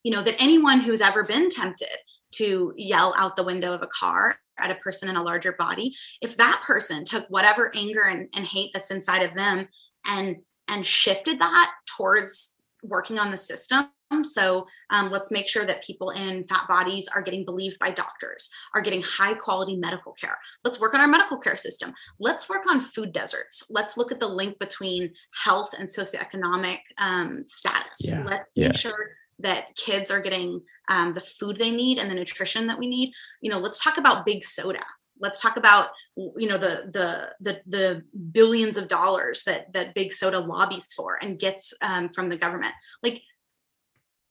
you 0.02 0.12
know 0.12 0.22
that 0.22 0.40
anyone 0.40 0.80
who's 0.80 1.00
ever 1.00 1.24
been 1.24 1.48
tempted 1.48 1.88
to 2.32 2.72
yell 2.76 3.14
out 3.18 3.36
the 3.36 3.44
window 3.44 3.72
of 3.72 3.82
a 3.82 3.88
car 3.88 4.36
at 4.58 4.70
a 4.70 4.76
person 4.76 5.08
in 5.08 5.16
a 5.16 5.22
larger 5.22 5.52
body 5.52 5.94
if 6.20 6.36
that 6.36 6.62
person 6.66 7.04
took 7.04 7.26
whatever 7.28 7.70
anger 7.74 8.02
and, 8.02 8.28
and 8.34 8.44
hate 8.44 8.70
that's 8.74 8.90
inside 8.90 9.22
of 9.22 9.34
them 9.34 9.68
and 10.06 10.36
and 10.68 10.84
shifted 10.84 11.38
that 11.38 11.72
towards 11.96 12.54
working 12.82 13.18
on 13.18 13.30
the 13.30 13.36
system 13.36 13.88
so 14.22 14.66
um, 14.90 15.10
let's 15.10 15.30
make 15.30 15.48
sure 15.48 15.64
that 15.66 15.84
people 15.84 16.10
in 16.10 16.46
fat 16.46 16.66
bodies 16.68 17.08
are 17.14 17.22
getting 17.22 17.44
believed 17.44 17.78
by 17.78 17.90
doctors, 17.90 18.48
are 18.74 18.80
getting 18.80 19.02
high 19.02 19.34
quality 19.34 19.76
medical 19.76 20.12
care. 20.12 20.36
Let's 20.64 20.80
work 20.80 20.94
on 20.94 21.00
our 21.00 21.08
medical 21.08 21.38
care 21.38 21.56
system. 21.56 21.92
Let's 22.18 22.48
work 22.48 22.64
on 22.68 22.80
food 22.80 23.12
deserts. 23.12 23.66
Let's 23.70 23.96
look 23.96 24.10
at 24.10 24.20
the 24.20 24.28
link 24.28 24.58
between 24.58 25.12
health 25.44 25.70
and 25.78 25.88
socioeconomic 25.88 26.78
um, 26.98 27.44
status. 27.46 27.98
Yeah. 28.00 28.24
Let's 28.24 28.50
yeah. 28.54 28.68
make 28.68 28.76
sure 28.76 29.10
that 29.40 29.74
kids 29.76 30.10
are 30.10 30.20
getting 30.20 30.60
um, 30.88 31.12
the 31.12 31.20
food 31.20 31.58
they 31.58 31.70
need 31.70 31.98
and 31.98 32.10
the 32.10 32.14
nutrition 32.14 32.66
that 32.66 32.76
we 32.76 32.88
need 32.88 33.12
you 33.40 33.52
know 33.52 33.58
let's 33.60 33.80
talk 33.80 33.96
about 33.96 34.26
big 34.26 34.42
soda 34.42 34.82
let's 35.20 35.40
talk 35.40 35.56
about 35.56 35.90
you 36.36 36.48
know 36.48 36.58
the 36.58 36.90
the 36.92 37.32
the, 37.40 37.60
the 37.66 38.02
billions 38.32 38.76
of 38.76 38.88
dollars 38.88 39.44
that 39.44 39.72
that 39.72 39.94
big 39.94 40.12
soda 40.12 40.40
lobbies 40.40 40.88
for 40.96 41.16
and 41.22 41.38
gets 41.38 41.72
um, 41.80 42.08
from 42.08 42.28
the 42.28 42.36
government 42.36 42.74
like 43.02 43.22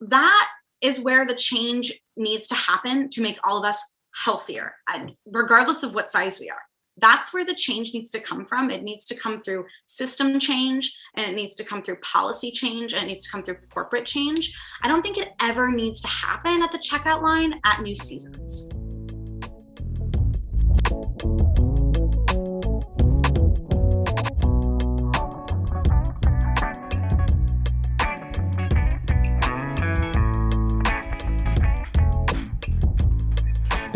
that 0.01 0.47
is 0.81 0.99
where 0.99 1.25
the 1.25 1.35
change 1.35 1.93
needs 2.17 2.47
to 2.47 2.55
happen 2.55 3.09
to 3.09 3.21
make 3.21 3.39
all 3.43 3.57
of 3.57 3.65
us 3.65 3.95
healthier 4.13 4.75
and 4.93 5.13
regardless 5.25 5.81
of 5.83 5.93
what 5.95 6.11
size 6.11 6.39
we 6.39 6.49
are 6.49 6.61
that's 6.99 7.33
where 7.33 7.45
the 7.45 7.53
change 7.53 7.93
needs 7.93 8.09
to 8.09 8.19
come 8.19 8.45
from. 8.45 8.71
It 8.71 8.83
needs 8.83 9.05
to 9.05 9.15
come 9.15 9.39
through 9.39 9.65
system 9.85 10.39
change 10.39 10.97
and 11.15 11.31
it 11.31 11.35
needs 11.35 11.55
to 11.57 11.63
come 11.63 11.81
through 11.81 11.97
policy 11.97 12.51
change 12.51 12.93
and 12.93 13.03
it 13.03 13.07
needs 13.07 13.23
to 13.23 13.31
come 13.31 13.43
through 13.43 13.57
corporate 13.71 14.05
change. 14.05 14.57
I 14.81 14.87
don't 14.87 15.03
think 15.03 15.19
it 15.19 15.33
ever 15.41 15.71
needs 15.71 16.01
to 16.01 16.07
happen 16.07 16.63
at 16.63 16.71
the 16.71 16.79
checkout 16.79 17.21
line 17.21 17.59
at 17.65 17.81
New 17.81 17.93
Seasons. 17.93 18.67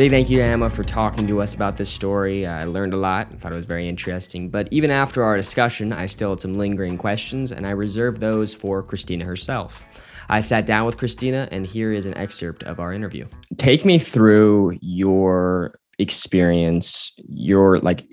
Big 0.01 0.09
thank 0.09 0.31
you 0.31 0.43
to 0.43 0.49
Emma 0.49 0.67
for 0.67 0.81
talking 0.81 1.27
to 1.27 1.43
us 1.43 1.53
about 1.53 1.77
this 1.77 1.87
story. 1.87 2.47
I 2.47 2.63
learned 2.63 2.95
a 2.95 2.97
lot 2.97 3.29
and 3.29 3.39
thought 3.39 3.51
it 3.51 3.55
was 3.55 3.67
very 3.67 3.87
interesting. 3.87 4.49
But 4.49 4.67
even 4.71 4.89
after 4.89 5.23
our 5.23 5.37
discussion, 5.37 5.93
I 5.93 6.07
still 6.07 6.31
had 6.31 6.39
some 6.39 6.55
lingering 6.55 6.97
questions, 6.97 7.51
and 7.51 7.67
I 7.67 7.69
reserved 7.69 8.19
those 8.19 8.51
for 8.51 8.81
Christina 8.81 9.25
herself. 9.25 9.85
I 10.27 10.39
sat 10.39 10.65
down 10.65 10.87
with 10.87 10.97
Christina, 10.97 11.47
and 11.51 11.67
here 11.67 11.93
is 11.93 12.07
an 12.07 12.17
excerpt 12.17 12.63
of 12.63 12.79
our 12.79 12.93
interview. 12.93 13.27
Take 13.57 13.85
me 13.85 13.99
through 13.99 14.79
your 14.81 15.77
experience, 15.99 17.13
your 17.19 17.77
like, 17.81 18.07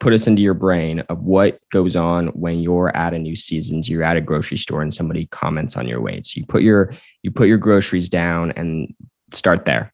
put 0.00 0.14
us 0.14 0.26
into 0.26 0.40
your 0.40 0.54
brain 0.54 1.00
of 1.10 1.20
what 1.22 1.60
goes 1.70 1.96
on 1.96 2.28
when 2.28 2.60
you're 2.60 2.96
at 2.96 3.12
a 3.12 3.18
new 3.18 3.36
seasons 3.36 3.90
you're 3.90 4.02
at 4.02 4.16
a 4.16 4.22
grocery 4.22 4.56
store 4.58 4.80
and 4.80 4.92
somebody 4.92 5.26
comments 5.26 5.74
on 5.74 5.88
your 5.88 6.02
weight 6.02 6.26
so 6.26 6.38
you 6.38 6.44
put 6.44 6.60
your 6.60 6.92
you 7.22 7.30
put 7.30 7.48
your 7.48 7.56
groceries 7.56 8.06
down 8.06 8.52
and 8.52 8.94
start 9.32 9.64
there 9.64 9.90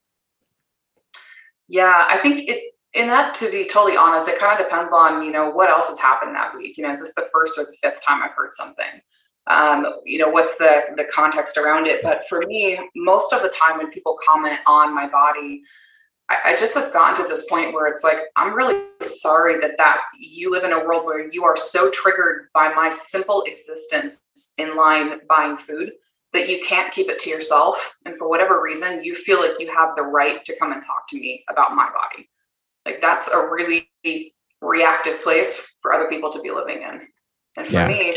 yeah, 1.72 2.04
I 2.06 2.18
think 2.18 2.48
it 2.48 2.74
in 2.92 3.06
that 3.06 3.34
to 3.36 3.50
be 3.50 3.64
totally 3.64 3.96
honest, 3.96 4.28
it 4.28 4.38
kind 4.38 4.60
of 4.60 4.66
depends 4.66 4.92
on, 4.92 5.22
you 5.22 5.32
know, 5.32 5.48
what 5.48 5.70
else 5.70 5.88
has 5.88 5.98
happened 5.98 6.36
that 6.36 6.54
week. 6.54 6.76
You 6.76 6.84
know, 6.84 6.90
is 6.90 7.00
this 7.00 7.14
the 7.14 7.28
first 7.32 7.58
or 7.58 7.64
the 7.64 7.74
fifth 7.82 8.04
time 8.04 8.22
I've 8.22 8.36
heard 8.36 8.52
something? 8.52 9.00
Um, 9.46 9.86
you 10.04 10.18
know, 10.18 10.28
what's 10.28 10.56
the 10.58 10.82
the 10.96 11.04
context 11.04 11.56
around 11.56 11.86
it? 11.86 12.02
But 12.02 12.28
for 12.28 12.42
me, 12.46 12.78
most 12.94 13.32
of 13.32 13.40
the 13.40 13.48
time 13.48 13.78
when 13.78 13.90
people 13.90 14.18
comment 14.24 14.58
on 14.66 14.94
my 14.94 15.08
body, 15.08 15.62
I, 16.28 16.50
I 16.52 16.56
just 16.56 16.74
have 16.74 16.92
gotten 16.92 17.24
to 17.24 17.28
this 17.28 17.46
point 17.46 17.72
where 17.72 17.86
it's 17.86 18.04
like, 18.04 18.18
I'm 18.36 18.54
really 18.54 18.82
sorry 19.02 19.58
that 19.60 19.78
that 19.78 20.02
you 20.20 20.50
live 20.50 20.64
in 20.64 20.74
a 20.74 20.84
world 20.84 21.06
where 21.06 21.26
you 21.26 21.44
are 21.44 21.56
so 21.56 21.88
triggered 21.88 22.48
by 22.52 22.74
my 22.74 22.90
simple 22.90 23.44
existence 23.46 24.20
in 24.58 24.76
line 24.76 25.20
buying 25.26 25.56
food 25.56 25.92
that 26.32 26.48
you 26.48 26.60
can't 26.66 26.92
keep 26.92 27.08
it 27.08 27.18
to 27.20 27.30
yourself 27.30 27.94
and 28.06 28.16
for 28.16 28.28
whatever 28.28 28.62
reason 28.62 29.04
you 29.04 29.14
feel 29.14 29.40
like 29.40 29.52
you 29.58 29.70
have 29.74 29.90
the 29.96 30.02
right 30.02 30.44
to 30.44 30.56
come 30.58 30.72
and 30.72 30.82
talk 30.82 31.06
to 31.08 31.18
me 31.18 31.44
about 31.50 31.74
my 31.74 31.88
body. 31.88 32.28
Like 32.86 33.00
that's 33.02 33.28
a 33.28 33.38
really 33.38 33.88
reactive 34.60 35.22
place 35.22 35.74
for 35.82 35.92
other 35.92 36.08
people 36.08 36.32
to 36.32 36.40
be 36.40 36.50
living 36.50 36.82
in. 36.82 37.00
And 37.56 37.66
for 37.66 37.72
yeah. 37.74 37.88
me 37.88 38.12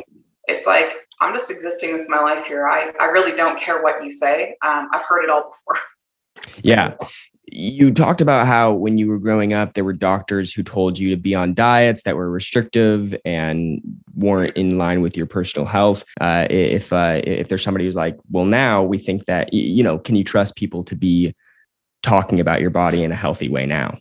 it's 0.47 0.67
like 0.67 0.93
i'm 1.21 1.33
just 1.33 1.49
existing 1.49 1.91
this 1.93 2.07
my 2.07 2.19
life 2.19 2.45
here. 2.45 2.67
I, 2.67 2.91
I 2.99 3.05
really 3.05 3.33
don't 3.33 3.59
care 3.59 3.81
what 3.81 4.03
you 4.03 4.11
say. 4.11 4.55
Um, 4.61 4.89
i've 4.93 5.05
heard 5.07 5.23
it 5.23 5.29
all 5.29 5.51
before. 5.51 5.81
Yeah 6.61 6.95
you 7.47 7.93
talked 7.93 8.21
about 8.21 8.47
how 8.47 8.73
when 8.73 8.97
you 8.97 9.07
were 9.07 9.19
growing 9.19 9.53
up 9.53 9.73
there 9.73 9.83
were 9.83 9.93
doctors 9.93 10.53
who 10.53 10.63
told 10.63 10.97
you 10.97 11.09
to 11.09 11.17
be 11.17 11.35
on 11.35 11.53
diets 11.53 12.03
that 12.03 12.15
were 12.15 12.29
restrictive 12.29 13.15
and 13.25 13.81
weren't 14.15 14.55
in 14.57 14.77
line 14.77 15.01
with 15.01 15.15
your 15.15 15.25
personal 15.25 15.65
health. 15.65 16.03
Uh, 16.21 16.47
if 16.49 16.91
uh, 16.91 17.21
if 17.23 17.47
there's 17.47 17.63
somebody 17.63 17.85
who's 17.85 17.95
like 17.95 18.17
well 18.31 18.45
now 18.45 18.83
we 18.83 18.97
think 18.97 19.25
that 19.25 19.53
you 19.53 19.83
know 19.83 19.97
can 19.99 20.15
you 20.15 20.23
trust 20.23 20.55
people 20.55 20.83
to 20.83 20.95
be 20.95 21.35
talking 22.03 22.39
about 22.39 22.61
your 22.61 22.69
body 22.69 23.03
in 23.03 23.11
a 23.11 23.15
healthy 23.15 23.49
way 23.49 23.65
now? 23.65 23.97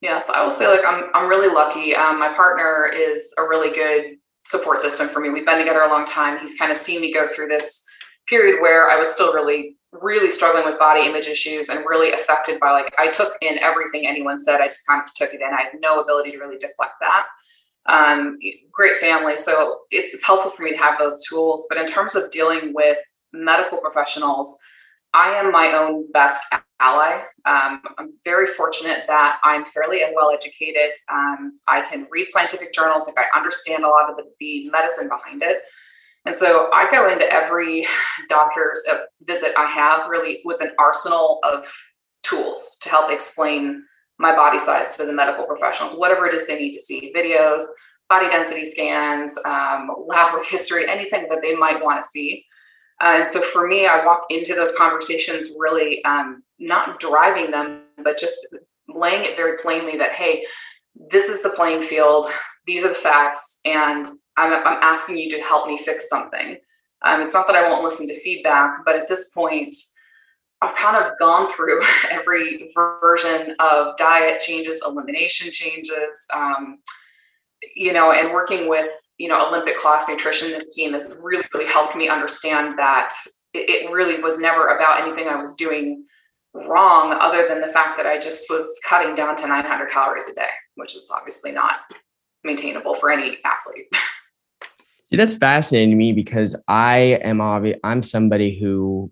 Yes 0.00 0.28
i 0.28 0.42
will 0.42 0.50
say 0.50 0.66
like 0.66 0.84
i'm, 0.86 1.10
I'm 1.14 1.28
really 1.28 1.52
lucky. 1.52 1.94
Um, 1.94 2.18
my 2.18 2.34
partner 2.34 2.90
is 2.94 3.32
a 3.38 3.42
really 3.42 3.72
good 3.72 4.16
support 4.44 4.80
system 4.80 5.08
for 5.08 5.20
me. 5.20 5.30
We've 5.30 5.46
been 5.46 5.58
together 5.58 5.80
a 5.80 5.88
long 5.88 6.04
time. 6.04 6.38
He's 6.38 6.54
kind 6.56 6.70
of 6.70 6.78
seen 6.78 7.00
me 7.00 7.12
go 7.12 7.28
through 7.28 7.48
this 7.48 7.84
period 8.26 8.60
where 8.60 8.88
i 8.90 8.96
was 8.96 9.10
still 9.10 9.34
really 9.34 9.76
really 10.00 10.30
struggling 10.30 10.64
with 10.64 10.78
body 10.78 11.06
image 11.06 11.26
issues 11.26 11.68
and 11.68 11.84
really 11.88 12.12
affected 12.12 12.60
by 12.60 12.72
like 12.72 12.92
I 12.98 13.10
took 13.10 13.34
in 13.40 13.58
everything 13.58 14.06
anyone 14.06 14.38
said. 14.38 14.60
I 14.60 14.68
just 14.68 14.86
kind 14.86 15.02
of 15.02 15.12
took 15.14 15.32
it 15.32 15.40
in. 15.40 15.46
I 15.46 15.62
had 15.62 15.80
no 15.80 16.00
ability 16.00 16.32
to 16.32 16.38
really 16.38 16.58
deflect 16.58 16.94
that. 17.00 17.26
Um, 17.86 18.38
great 18.72 18.96
family, 18.98 19.36
so 19.36 19.80
it's 19.90 20.14
it's 20.14 20.24
helpful 20.24 20.52
for 20.56 20.62
me 20.62 20.70
to 20.70 20.78
have 20.78 20.98
those 20.98 21.22
tools. 21.26 21.66
But 21.68 21.78
in 21.78 21.86
terms 21.86 22.14
of 22.14 22.30
dealing 22.30 22.72
with 22.74 22.98
medical 23.32 23.78
professionals, 23.78 24.58
I 25.12 25.30
am 25.30 25.52
my 25.52 25.72
own 25.72 26.10
best 26.12 26.44
ally. 26.80 27.22
Um, 27.46 27.82
I'm 27.98 28.14
very 28.24 28.48
fortunate 28.48 29.04
that 29.06 29.38
I'm 29.44 29.64
fairly 29.66 30.02
and 30.02 30.12
well 30.14 30.32
educated. 30.32 30.90
Um, 31.12 31.60
I 31.68 31.82
can 31.82 32.06
read 32.10 32.28
scientific 32.30 32.72
journals. 32.72 33.06
Like 33.06 33.18
I 33.18 33.38
understand 33.38 33.84
a 33.84 33.88
lot 33.88 34.10
of 34.10 34.16
the, 34.16 34.24
the 34.40 34.70
medicine 34.70 35.08
behind 35.08 35.42
it. 35.42 35.58
And 36.26 36.34
so 36.34 36.70
I 36.72 36.90
go 36.90 37.10
into 37.10 37.30
every 37.32 37.86
doctor's 38.28 38.82
uh, 38.90 39.00
visit 39.22 39.52
I 39.56 39.66
have 39.66 40.08
really 40.08 40.40
with 40.44 40.62
an 40.62 40.72
arsenal 40.78 41.40
of 41.42 41.66
tools 42.22 42.78
to 42.82 42.88
help 42.88 43.10
explain 43.10 43.84
my 44.18 44.34
body 44.34 44.58
size 44.58 44.96
to 44.96 45.04
the 45.04 45.12
medical 45.12 45.44
professionals, 45.44 45.94
whatever 45.94 46.26
it 46.26 46.34
is 46.34 46.46
they 46.46 46.56
need 46.56 46.72
to 46.72 46.78
see 46.78 47.12
videos, 47.14 47.62
body 48.08 48.28
density 48.28 48.64
scans, 48.64 49.36
um, 49.44 49.90
lab 50.06 50.32
work 50.32 50.46
history, 50.46 50.88
anything 50.88 51.26
that 51.28 51.40
they 51.42 51.54
might 51.54 51.82
want 51.82 52.00
to 52.00 52.08
see. 52.08 52.44
Uh, 53.00 53.16
and 53.18 53.26
so 53.26 53.40
for 53.40 53.66
me, 53.66 53.86
I 53.86 54.04
walk 54.04 54.26
into 54.30 54.54
those 54.54 54.72
conversations 54.76 55.48
really 55.58 56.02
um, 56.04 56.42
not 56.58 57.00
driving 57.00 57.50
them, 57.50 57.82
but 58.02 58.18
just 58.18 58.56
laying 58.88 59.24
it 59.24 59.36
very 59.36 59.58
plainly 59.58 59.98
that, 59.98 60.12
hey, 60.12 60.44
this 61.10 61.28
is 61.28 61.42
the 61.42 61.50
playing 61.50 61.82
field, 61.82 62.28
these 62.66 62.84
are 62.84 62.88
the 62.88 62.94
facts, 62.94 63.60
and 63.64 64.08
I'm, 64.36 64.52
I'm 64.52 64.82
asking 64.82 65.18
you 65.18 65.30
to 65.30 65.40
help 65.40 65.68
me 65.68 65.78
fix 65.78 66.08
something. 66.08 66.56
Um, 67.04 67.20
it's 67.20 67.34
not 67.34 67.46
that 67.46 67.56
I 67.56 67.68
won't 67.68 67.84
listen 67.84 68.06
to 68.08 68.20
feedback, 68.20 68.84
but 68.84 68.96
at 68.96 69.08
this 69.08 69.28
point, 69.30 69.76
I've 70.62 70.74
kind 70.76 70.96
of 70.96 71.18
gone 71.18 71.50
through 71.50 71.80
every 72.10 72.72
version 72.74 73.54
of 73.58 73.96
diet 73.96 74.40
changes, 74.40 74.82
elimination 74.86 75.50
changes, 75.52 76.26
um, 76.34 76.78
you 77.74 77.92
know, 77.92 78.12
and 78.12 78.32
working 78.32 78.68
with, 78.68 78.88
you 79.18 79.28
know, 79.28 79.46
Olympic 79.48 79.76
class 79.76 80.08
nutrition, 80.08 80.50
this 80.50 80.74
team 80.74 80.92
has 80.94 81.18
really, 81.22 81.44
really 81.52 81.66
helped 81.66 81.96
me 81.96 82.08
understand 82.08 82.78
that 82.78 83.14
it, 83.52 83.68
it 83.68 83.90
really 83.90 84.22
was 84.22 84.38
never 84.38 84.76
about 84.76 85.02
anything 85.02 85.28
I 85.28 85.40
was 85.40 85.54
doing 85.54 86.04
wrong 86.54 87.16
other 87.20 87.46
than 87.48 87.60
the 87.60 87.68
fact 87.68 87.96
that 87.96 88.06
I 88.06 88.18
just 88.18 88.48
was 88.48 88.78
cutting 88.88 89.14
down 89.14 89.36
to 89.36 89.46
900 89.46 89.90
calories 89.90 90.28
a 90.28 90.34
day, 90.34 90.48
which 90.76 90.94
is 90.94 91.10
obviously 91.14 91.52
not 91.52 91.76
maintainable 92.44 92.94
for 92.94 93.10
any 93.10 93.38
athlete. 93.44 93.86
See, 95.06 95.16
that's 95.16 95.34
fascinating 95.34 95.90
to 95.90 95.96
me 95.96 96.12
because 96.12 96.56
I 96.66 97.20
am 97.22 97.40
obvious. 97.40 97.78
I'm 97.84 98.02
somebody 98.02 98.58
who 98.58 99.10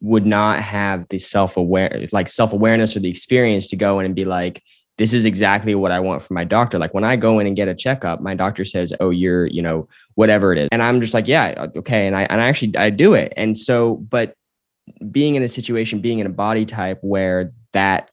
would 0.00 0.26
not 0.26 0.60
have 0.60 1.06
the 1.08 1.18
self 1.18 1.56
aware, 1.56 2.06
like 2.12 2.28
self 2.28 2.52
awareness 2.52 2.96
or 2.96 3.00
the 3.00 3.08
experience 3.08 3.68
to 3.68 3.76
go 3.76 4.00
in 4.00 4.06
and 4.06 4.14
be 4.14 4.24
like, 4.24 4.62
this 4.98 5.14
is 5.14 5.24
exactly 5.24 5.74
what 5.74 5.92
I 5.92 6.00
want 6.00 6.20
from 6.20 6.34
my 6.34 6.44
doctor. 6.44 6.78
Like 6.78 6.92
when 6.92 7.04
I 7.04 7.16
go 7.16 7.38
in 7.38 7.46
and 7.46 7.56
get 7.56 7.68
a 7.68 7.74
checkup, 7.74 8.20
my 8.20 8.34
doctor 8.34 8.66
says, 8.66 8.92
"Oh, 9.00 9.08
you're, 9.08 9.46
you 9.46 9.62
know, 9.62 9.88
whatever 10.14 10.52
it 10.52 10.58
is," 10.58 10.68
and 10.72 10.82
I'm 10.82 11.00
just 11.00 11.14
like, 11.14 11.26
"Yeah, 11.26 11.68
okay." 11.76 12.06
And 12.06 12.14
I 12.14 12.24
and 12.24 12.38
I 12.38 12.48
actually 12.48 12.76
I 12.76 12.90
do 12.90 13.14
it. 13.14 13.32
And 13.34 13.56
so, 13.56 13.96
but 14.10 14.34
being 15.10 15.36
in 15.36 15.42
a 15.42 15.48
situation, 15.48 16.02
being 16.02 16.18
in 16.18 16.26
a 16.26 16.30
body 16.30 16.66
type 16.66 16.98
where 17.00 17.50
that 17.72 18.10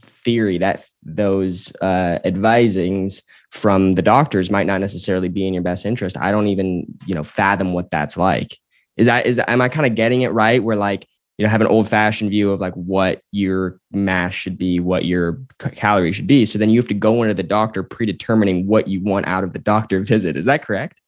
theory, 0.00 0.56
that 0.56 0.86
those 1.02 1.70
uh, 1.82 2.18
advisings 2.24 3.22
from 3.52 3.92
the 3.92 4.02
doctors 4.02 4.50
might 4.50 4.66
not 4.66 4.80
necessarily 4.80 5.28
be 5.28 5.46
in 5.46 5.52
your 5.52 5.62
best 5.62 5.84
interest. 5.84 6.16
I 6.16 6.30
don't 6.30 6.46
even, 6.46 6.86
you 7.04 7.14
know, 7.14 7.22
fathom 7.22 7.74
what 7.74 7.90
that's 7.90 8.16
like. 8.16 8.58
Is 8.96 9.06
that 9.06 9.26
is 9.26 9.38
am 9.46 9.60
I 9.60 9.68
kind 9.68 9.86
of 9.86 9.94
getting 9.94 10.22
it 10.22 10.28
right? 10.28 10.62
Where 10.64 10.76
like 10.76 11.06
you 11.36 11.44
know 11.44 11.50
have 11.50 11.60
an 11.60 11.66
old 11.66 11.86
fashioned 11.86 12.30
view 12.30 12.50
of 12.50 12.60
like 12.60 12.72
what 12.74 13.20
your 13.30 13.78
mass 13.92 14.32
should 14.32 14.56
be, 14.56 14.80
what 14.80 15.04
your 15.04 15.38
calorie 15.58 16.12
should 16.12 16.26
be. 16.26 16.46
So 16.46 16.58
then 16.58 16.70
you 16.70 16.80
have 16.80 16.88
to 16.88 16.94
go 16.94 17.22
into 17.22 17.34
the 17.34 17.42
doctor 17.42 17.82
predetermining 17.82 18.66
what 18.66 18.88
you 18.88 19.02
want 19.02 19.26
out 19.26 19.44
of 19.44 19.52
the 19.52 19.58
doctor 19.58 20.00
visit. 20.04 20.36
Is 20.36 20.46
that 20.46 20.64
correct? 20.64 20.98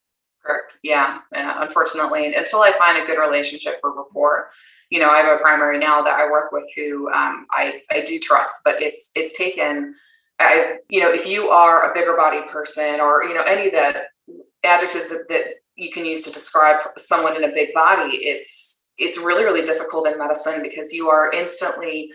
Correct. 0.44 0.78
Yeah. 0.83 1.20
yeah. 1.33 1.62
Unfortunately, 1.62 2.35
until 2.35 2.61
I 2.61 2.72
find 2.72 3.02
a 3.02 3.07
good 3.07 3.18
relationship 3.18 3.80
or 3.83 3.96
rapport, 3.96 4.50
you 4.90 4.98
know, 4.98 5.09
I 5.09 5.16
have 5.16 5.35
a 5.35 5.38
primary 5.38 5.78
now 5.78 6.02
that 6.02 6.18
I 6.18 6.30
work 6.30 6.52
with 6.52 6.64
who 6.76 7.11
um, 7.11 7.46
I 7.52 7.80
I 7.90 8.02
do 8.02 8.18
trust, 8.18 8.57
but 8.66 8.83
it's 8.83 9.11
it's 9.14 9.37
taken 9.37 9.94
I, 10.40 10.79
you 10.88 11.01
know, 11.01 11.12
if 11.12 11.27
you 11.27 11.49
are 11.49 11.90
a 11.90 11.94
bigger 11.94 12.16
bodied 12.16 12.49
person 12.49 13.01
or, 13.01 13.25
you 13.25 13.35
know, 13.35 13.42
any 13.42 13.66
of 13.66 13.73
the 13.73 14.03
adjectives 14.64 15.09
that, 15.09 15.29
that 15.29 15.44
you 15.77 15.90
can 15.90 16.05
use 16.05 16.23
to 16.23 16.33
describe 16.33 16.77
someone 16.99 17.37
in 17.37 17.44
a 17.44 17.53
big 17.53 17.73
body, 17.73 18.16
it's, 18.16 18.87
it's 18.99 19.18
really, 19.18 19.44
really 19.44 19.62
difficult 19.62 20.09
in 20.09 20.18
medicine 20.18 20.62
because 20.62 20.92
you 20.92 21.09
are 21.09 21.33
instantly, 21.33 22.11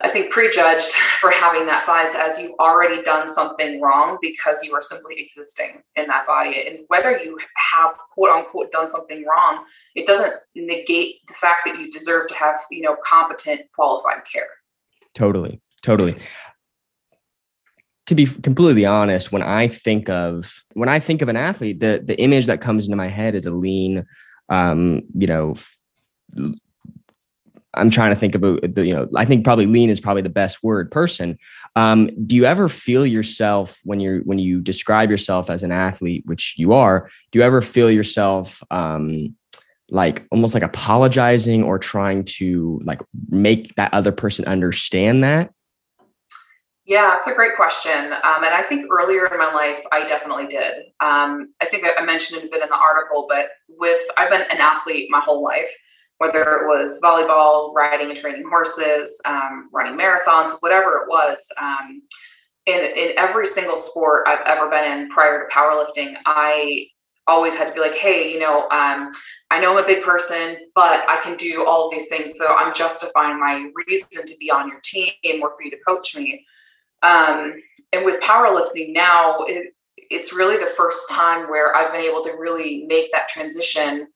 I 0.00 0.10
think, 0.10 0.30
prejudged 0.30 0.86
for 1.20 1.30
having 1.30 1.66
that 1.66 1.82
size 1.82 2.14
as 2.14 2.38
you've 2.38 2.54
already 2.60 3.02
done 3.02 3.26
something 3.26 3.80
wrong 3.80 4.18
because 4.22 4.62
you 4.62 4.72
are 4.74 4.82
simply 4.82 5.16
existing 5.18 5.82
in 5.96 6.06
that 6.06 6.26
body. 6.28 6.64
And 6.68 6.80
whether 6.86 7.18
you 7.18 7.38
have 7.72 7.96
quote 8.12 8.30
unquote 8.30 8.70
done 8.70 8.88
something 8.88 9.24
wrong, 9.24 9.64
it 9.96 10.06
doesn't 10.06 10.34
negate 10.54 11.16
the 11.26 11.34
fact 11.34 11.62
that 11.66 11.78
you 11.78 11.90
deserve 11.90 12.28
to 12.28 12.34
have, 12.34 12.60
you 12.70 12.82
know, 12.82 12.96
competent, 13.04 13.62
qualified 13.74 14.22
care. 14.32 14.48
Totally. 15.14 15.60
Totally 15.82 16.14
to 18.06 18.14
be 18.14 18.26
completely 18.26 18.84
honest, 18.84 19.32
when 19.32 19.42
I 19.42 19.68
think 19.68 20.08
of 20.08 20.62
when 20.74 20.88
I 20.88 20.98
think 20.98 21.22
of 21.22 21.28
an 21.28 21.36
athlete, 21.36 21.80
the 21.80 22.02
the 22.04 22.20
image 22.20 22.46
that 22.46 22.60
comes 22.60 22.86
into 22.86 22.96
my 22.96 23.08
head 23.08 23.34
is 23.34 23.46
a 23.46 23.50
lean, 23.50 24.06
um, 24.48 25.02
you 25.16 25.26
know. 25.26 25.54
I'm 27.76 27.90
trying 27.90 28.10
to 28.10 28.16
think 28.16 28.36
of 28.36 28.44
a, 28.44 28.60
the, 28.68 28.86
you 28.86 28.94
know, 28.94 29.08
I 29.16 29.24
think 29.24 29.44
probably 29.44 29.66
lean 29.66 29.90
is 29.90 30.00
probably 30.00 30.22
the 30.22 30.28
best 30.28 30.62
word 30.62 30.92
person. 30.92 31.36
Um, 31.74 32.08
do 32.24 32.36
you 32.36 32.44
ever 32.44 32.68
feel 32.68 33.04
yourself 33.04 33.80
when 33.82 33.98
you're, 33.98 34.20
when 34.20 34.38
you 34.38 34.60
describe 34.60 35.10
yourself 35.10 35.50
as 35.50 35.64
an 35.64 35.72
athlete, 35.72 36.22
which 36.24 36.54
you 36.56 36.72
are, 36.72 37.10
do 37.32 37.38
you 37.40 37.44
ever 37.44 37.60
feel 37.60 37.90
yourself, 37.90 38.62
um, 38.70 39.34
like 39.90 40.24
almost 40.30 40.54
like 40.54 40.62
apologizing 40.62 41.64
or 41.64 41.78
trying 41.78 42.22
to 42.24 42.80
like 42.84 43.00
make 43.28 43.74
that 43.74 43.92
other 43.92 44.12
person 44.12 44.44
understand 44.44 45.24
that? 45.24 45.52
Yeah, 46.86 47.16
it's 47.16 47.26
a 47.26 47.34
great 47.34 47.56
question. 47.56 48.12
Um, 48.12 48.44
and 48.44 48.54
I 48.54 48.62
think 48.62 48.86
earlier 48.92 49.26
in 49.26 49.38
my 49.38 49.52
life, 49.52 49.80
I 49.90 50.06
definitely 50.06 50.46
did. 50.46 50.84
Um, 51.00 51.54
I 51.62 51.66
think 51.70 51.84
I 51.98 52.04
mentioned 52.04 52.42
it 52.42 52.46
a 52.46 52.50
bit 52.50 52.62
in 52.62 52.68
the 52.68 52.76
article, 52.76 53.26
but 53.28 53.48
with 53.68 54.00
I've 54.18 54.30
been 54.30 54.42
an 54.42 54.58
athlete 54.58 55.08
my 55.10 55.20
whole 55.20 55.42
life, 55.42 55.70
whether 56.18 56.42
it 56.42 56.66
was 56.68 57.00
volleyball, 57.02 57.72
riding 57.74 58.10
and 58.10 58.18
training 58.18 58.44
horses, 58.48 59.18
um, 59.24 59.70
running 59.72 59.98
marathons, 59.98 60.50
whatever 60.60 60.98
it 60.98 61.08
was. 61.08 61.46
Um, 61.60 62.02
in, 62.66 62.78
in 62.78 63.12
every 63.18 63.46
single 63.46 63.76
sport 63.76 64.26
I've 64.26 64.46
ever 64.46 64.68
been 64.68 64.84
in 64.84 65.08
prior 65.08 65.46
to 65.46 65.54
powerlifting, 65.54 66.14
I 66.26 66.86
always 67.26 67.54
had 67.54 67.68
to 67.68 67.72
be 67.74 67.80
like, 67.80 67.94
hey, 67.94 68.30
you 68.30 68.38
know, 68.38 68.68
um, 68.68 69.10
I 69.50 69.58
know 69.60 69.72
I'm 69.72 69.82
a 69.82 69.86
big 69.86 70.02
person, 70.02 70.56
but 70.74 71.08
I 71.08 71.18
can 71.22 71.36
do 71.36 71.66
all 71.66 71.86
of 71.86 71.92
these 71.92 72.08
things. 72.08 72.34
So 72.36 72.54
I'm 72.54 72.74
justifying 72.74 73.40
my 73.40 73.70
reason 73.86 74.26
to 74.26 74.36
be 74.38 74.50
on 74.50 74.68
your 74.68 74.80
team 74.82 75.42
or 75.42 75.50
for 75.56 75.62
you 75.62 75.70
to 75.70 75.78
coach 75.86 76.14
me. 76.14 76.44
Um, 77.04 77.62
and 77.92 78.04
with 78.04 78.20
powerlifting 78.22 78.92
now, 78.92 79.44
it, 79.44 79.74
it's 79.96 80.32
really 80.32 80.56
the 80.56 80.70
first 80.76 81.08
time 81.08 81.48
where 81.48 81.76
I've 81.76 81.92
been 81.92 82.00
able 82.00 82.22
to 82.24 82.32
really 82.32 82.84
make 82.86 83.12
that 83.12 83.28
transition 83.28 84.08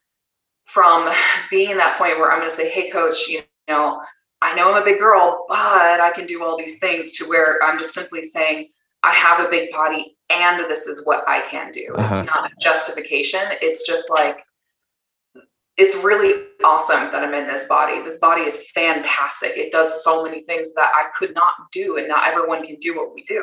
from 0.64 1.10
being 1.50 1.70
in 1.70 1.76
that 1.78 1.98
point 1.98 2.18
where 2.18 2.32
I'm 2.32 2.38
going 2.38 2.50
to 2.50 2.56
say, 2.56 2.70
hey, 2.70 2.90
coach, 2.90 3.28
you 3.28 3.42
know, 3.68 4.00
I 4.40 4.54
know 4.54 4.72
I'm 4.72 4.82
a 4.82 4.84
big 4.84 4.98
girl, 4.98 5.46
but 5.48 6.00
I 6.00 6.10
can 6.14 6.26
do 6.26 6.44
all 6.44 6.56
these 6.56 6.78
things 6.78 7.12
to 7.14 7.28
where 7.28 7.62
I'm 7.62 7.78
just 7.78 7.94
simply 7.94 8.22
saying, 8.22 8.68
I 9.02 9.12
have 9.12 9.44
a 9.44 9.50
big 9.50 9.70
body 9.70 10.16
and 10.30 10.60
this 10.70 10.86
is 10.86 11.04
what 11.04 11.28
I 11.28 11.40
can 11.42 11.70
do. 11.72 11.92
Uh-huh. 11.94 12.16
It's 12.16 12.26
not 12.26 12.50
a 12.50 12.54
justification. 12.60 13.40
It's 13.60 13.86
just 13.86 14.10
like, 14.10 14.38
it's 15.78 15.94
really 15.94 16.46
awesome 16.64 17.12
that 17.12 17.22
I'm 17.22 17.32
in 17.32 17.46
this 17.46 17.64
body. 17.64 18.02
This 18.02 18.18
body 18.18 18.42
is 18.42 18.68
fantastic. 18.72 19.52
It 19.56 19.70
does 19.70 20.02
so 20.02 20.24
many 20.24 20.42
things 20.42 20.74
that 20.74 20.90
I 20.94 21.06
could 21.16 21.34
not 21.34 21.52
do, 21.72 21.96
and 21.96 22.08
not 22.08 22.28
everyone 22.28 22.66
can 22.66 22.76
do 22.80 22.96
what 22.96 23.14
we 23.14 23.22
do. 23.24 23.42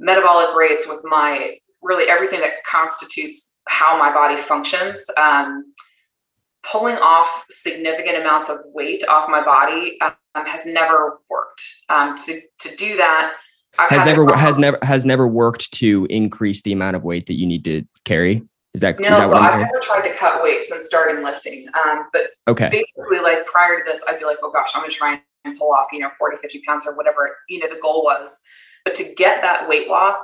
Metabolic 0.00 0.54
rates 0.56 0.86
with 0.88 1.00
my 1.04 1.56
really 1.80 2.10
everything 2.10 2.40
that 2.40 2.64
constitutes 2.66 3.54
how 3.68 3.96
my 3.96 4.12
body 4.12 4.36
functions. 4.42 5.06
Um, 5.16 5.72
pulling 6.64 6.96
off 6.96 7.44
significant 7.48 8.18
amounts 8.18 8.48
of 8.48 8.58
weight 8.66 9.04
off 9.08 9.28
my 9.28 9.42
body 9.44 9.96
um, 10.00 10.44
has 10.46 10.66
never 10.66 11.20
worked. 11.30 11.62
Um, 11.88 12.16
to 12.26 12.40
to 12.58 12.76
do 12.76 12.96
that, 12.96 13.34
I've 13.78 13.90
has 13.90 14.04
never 14.04 14.36
has 14.36 14.58
never 14.58 14.78
has 14.82 15.04
never 15.04 15.28
worked 15.28 15.72
to 15.74 16.06
increase 16.10 16.62
the 16.62 16.72
amount 16.72 16.96
of 16.96 17.04
weight 17.04 17.26
that 17.26 17.34
you 17.34 17.46
need 17.46 17.64
to 17.64 17.84
carry. 18.04 18.42
Is 18.74 18.80
that 18.82 19.00
no? 19.00 19.08
Is 19.08 19.16
that 19.16 19.28
so 19.28 19.36
I've 19.36 19.60
never 19.60 19.80
tried 19.80 20.02
to 20.02 20.14
cut 20.14 20.42
weight 20.42 20.64
since 20.64 20.86
starting 20.86 21.24
lifting. 21.24 21.66
Um, 21.68 22.06
but 22.12 22.28
okay, 22.46 22.68
basically, 22.70 23.20
like 23.20 23.46
prior 23.46 23.78
to 23.78 23.82
this, 23.84 24.02
I'd 24.06 24.18
be 24.18 24.24
like, 24.24 24.38
oh 24.42 24.52
gosh, 24.52 24.70
I'm 24.74 24.82
gonna 24.82 24.90
try 24.90 25.20
and 25.44 25.58
pull 25.58 25.72
off, 25.72 25.86
you 25.92 26.00
know, 26.00 26.10
40, 26.18 26.38
50 26.38 26.62
pounds 26.66 26.86
or 26.86 26.96
whatever, 26.96 27.36
you 27.48 27.58
know, 27.58 27.68
the 27.68 27.80
goal 27.80 28.04
was. 28.04 28.40
But 28.84 28.94
to 28.96 29.14
get 29.16 29.42
that 29.42 29.68
weight 29.68 29.88
loss, 29.88 30.16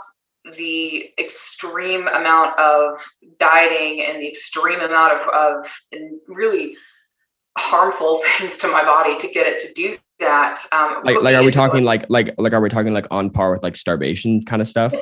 the 0.56 1.10
extreme 1.18 2.06
amount 2.08 2.58
of 2.58 3.04
dieting 3.38 4.04
and 4.06 4.20
the 4.20 4.28
extreme 4.28 4.80
amount 4.80 5.12
of, 5.12 5.28
of 5.28 5.72
really 6.28 6.76
harmful 7.58 8.22
things 8.38 8.58
to 8.58 8.68
my 8.68 8.84
body 8.84 9.16
to 9.18 9.28
get 9.28 9.46
it 9.46 9.60
to 9.60 9.72
do 9.72 9.96
that. 10.20 10.60
Um, 10.72 11.02
like, 11.04 11.22
like, 11.22 11.34
are 11.34 11.42
we 11.42 11.50
talking 11.50 11.84
like, 11.84 12.04
like, 12.08 12.34
like, 12.38 12.52
are 12.52 12.60
we 12.60 12.68
talking 12.68 12.92
like 12.92 13.06
on 13.10 13.30
par 13.30 13.50
with 13.52 13.62
like 13.62 13.76
starvation 13.76 14.44
kind 14.44 14.62
of 14.62 14.68
stuff? 14.68 14.94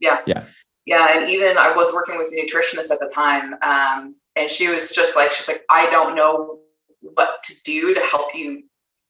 Yeah. 0.00 0.18
Yeah. 0.26 0.44
Yeah, 0.88 1.18
and 1.18 1.28
even 1.28 1.58
I 1.58 1.76
was 1.76 1.92
working 1.92 2.16
with 2.16 2.32
a 2.32 2.34
nutritionist 2.34 2.90
at 2.90 2.98
the 2.98 3.10
time, 3.14 3.52
um, 3.62 4.16
and 4.36 4.48
she 4.48 4.68
was 4.68 4.90
just 4.90 5.16
like, 5.16 5.30
she's 5.30 5.46
like, 5.46 5.62
I 5.68 5.90
don't 5.90 6.16
know 6.16 6.60
what 7.02 7.42
to 7.44 7.54
do 7.62 7.92
to 7.92 8.00
help 8.00 8.28
you 8.34 8.62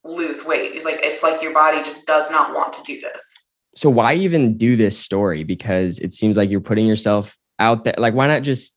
lose 0.03 0.45
weight. 0.45 0.73
It's 0.75 0.85
like, 0.85 0.99
it's 1.05 1.23
like 1.23 1.41
your 1.41 1.55
body 1.55 1.81
just 1.85 2.05
does 2.05 2.33
not 2.33 2.53
want 2.53 2.73
to 2.73 2.83
do 2.83 3.01
this. 3.01 3.33
So 3.77 3.91
why 3.91 4.15
even 4.15 4.59
do 4.59 4.75
this 4.75 4.99
story? 4.99 5.45
Because 5.45 6.01
it 6.01 6.13
seems 6.13 6.37
like 6.37 6.51
you're 6.51 6.61
putting 6.61 6.85
yourself 6.85 7.39
out 7.61 7.85
there. 7.85 7.95
Like, 7.97 8.13
why 8.13 8.27
not 8.27 8.43
just 8.43 8.75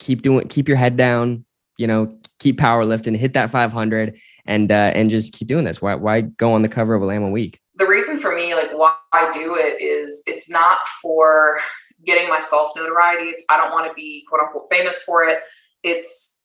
keep 0.00 0.22
doing, 0.22 0.48
keep 0.48 0.66
your 0.66 0.76
head 0.76 0.96
down, 0.96 1.44
you 1.78 1.86
know, 1.86 2.08
keep 2.40 2.58
powerlifting, 2.58 3.16
hit 3.16 3.34
that 3.34 3.52
500, 3.52 4.18
and 4.46 4.72
uh, 4.72 4.90
and 4.96 5.10
just 5.10 5.32
keep 5.32 5.46
doing 5.46 5.64
this. 5.64 5.80
Why 5.80 5.94
why 5.94 6.22
go 6.22 6.54
on 6.54 6.62
the 6.62 6.68
cover 6.68 6.96
of 6.96 7.02
Willamette 7.02 7.30
Week? 7.30 7.60
The 7.76 7.86
reason 7.86 8.18
for 8.18 8.34
me, 8.34 8.56
like 8.56 8.72
why 8.72 8.96
I 9.12 9.30
do 9.30 9.54
it, 9.54 9.80
is 9.80 10.24
it's 10.26 10.50
not 10.50 10.78
for 11.00 11.60
getting 12.04 12.28
myself 12.28 12.72
notoriety. 12.76 13.30
It's, 13.30 13.44
I 13.48 13.56
don't 13.56 13.72
want 13.72 13.88
to 13.88 13.94
be 13.94 14.24
quote 14.28 14.42
unquote 14.42 14.68
famous 14.70 15.02
for 15.02 15.24
it. 15.24 15.38
It's 15.82 16.42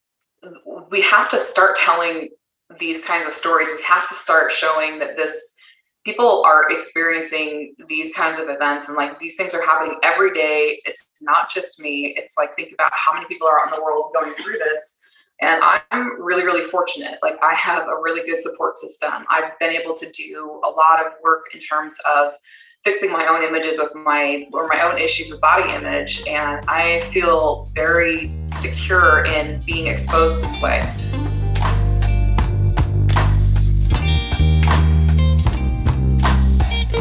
we 0.90 1.02
have 1.02 1.30
to 1.30 1.40
start 1.40 1.76
telling 1.78 2.30
these 2.80 3.02
kinds 3.04 3.28
of 3.28 3.34
stories. 3.34 3.70
We 3.76 3.84
have 3.84 4.08
to 4.10 4.14
start 4.14 4.52
showing 4.52 5.00
that 5.00 5.16
this 5.16 5.56
people 6.06 6.42
are 6.46 6.72
experiencing 6.72 7.76
these 7.90 8.14
kinds 8.14 8.40
of 8.40 8.48
events 8.48 8.88
and 8.88 8.96
like 8.96 9.20
these 9.20 9.36
things 9.36 9.54
are 9.54 9.62
happening 9.62 9.98
every 10.04 10.34
day. 10.34 10.82
It's 10.86 11.06
not 11.22 11.52
just 11.54 11.82
me. 11.82 12.14
It's 12.18 12.36
like 12.38 12.56
think 12.56 12.72
about 12.72 12.92
how 12.94 13.14
many 13.14 13.26
people 13.26 13.48
are 13.48 13.60
out 13.60 13.68
in 13.68 13.78
the 13.78 13.84
world 13.84 14.12
going 14.14 14.34
through 14.36 14.58
this. 14.58 15.00
And 15.42 15.62
I'm 15.92 16.22
really, 16.22 16.46
really 16.46 16.64
fortunate. 16.64 17.20
Like 17.22 17.36
I 17.44 17.54
have 17.56 17.88
a 17.88 18.00
really 18.02 18.26
good 18.26 18.40
support 18.40 18.78
system. 18.78 19.26
I've 19.30 19.58
been 19.60 19.72
able 19.72 19.96
to 19.96 20.10
do 20.12 20.62
a 20.64 20.70
lot 20.70 21.06
of 21.06 21.12
work 21.22 21.44
in 21.54 21.60
terms 21.60 21.96
of 22.06 22.34
fixing 22.84 23.12
my 23.12 23.26
own 23.28 23.44
images 23.44 23.78
with 23.78 23.94
my 23.96 24.48
or 24.54 24.68
my 24.68 24.82
own 24.82 24.98
issues 24.98 25.30
with 25.30 25.42
body 25.42 25.74
image 25.74 26.26
and 26.28 26.64
i 26.68 27.00
feel 27.12 27.70
very 27.74 28.32
secure 28.48 29.26
in 29.26 29.62
being 29.66 29.88
exposed 29.88 30.42
this 30.42 30.62
way. 30.62 30.82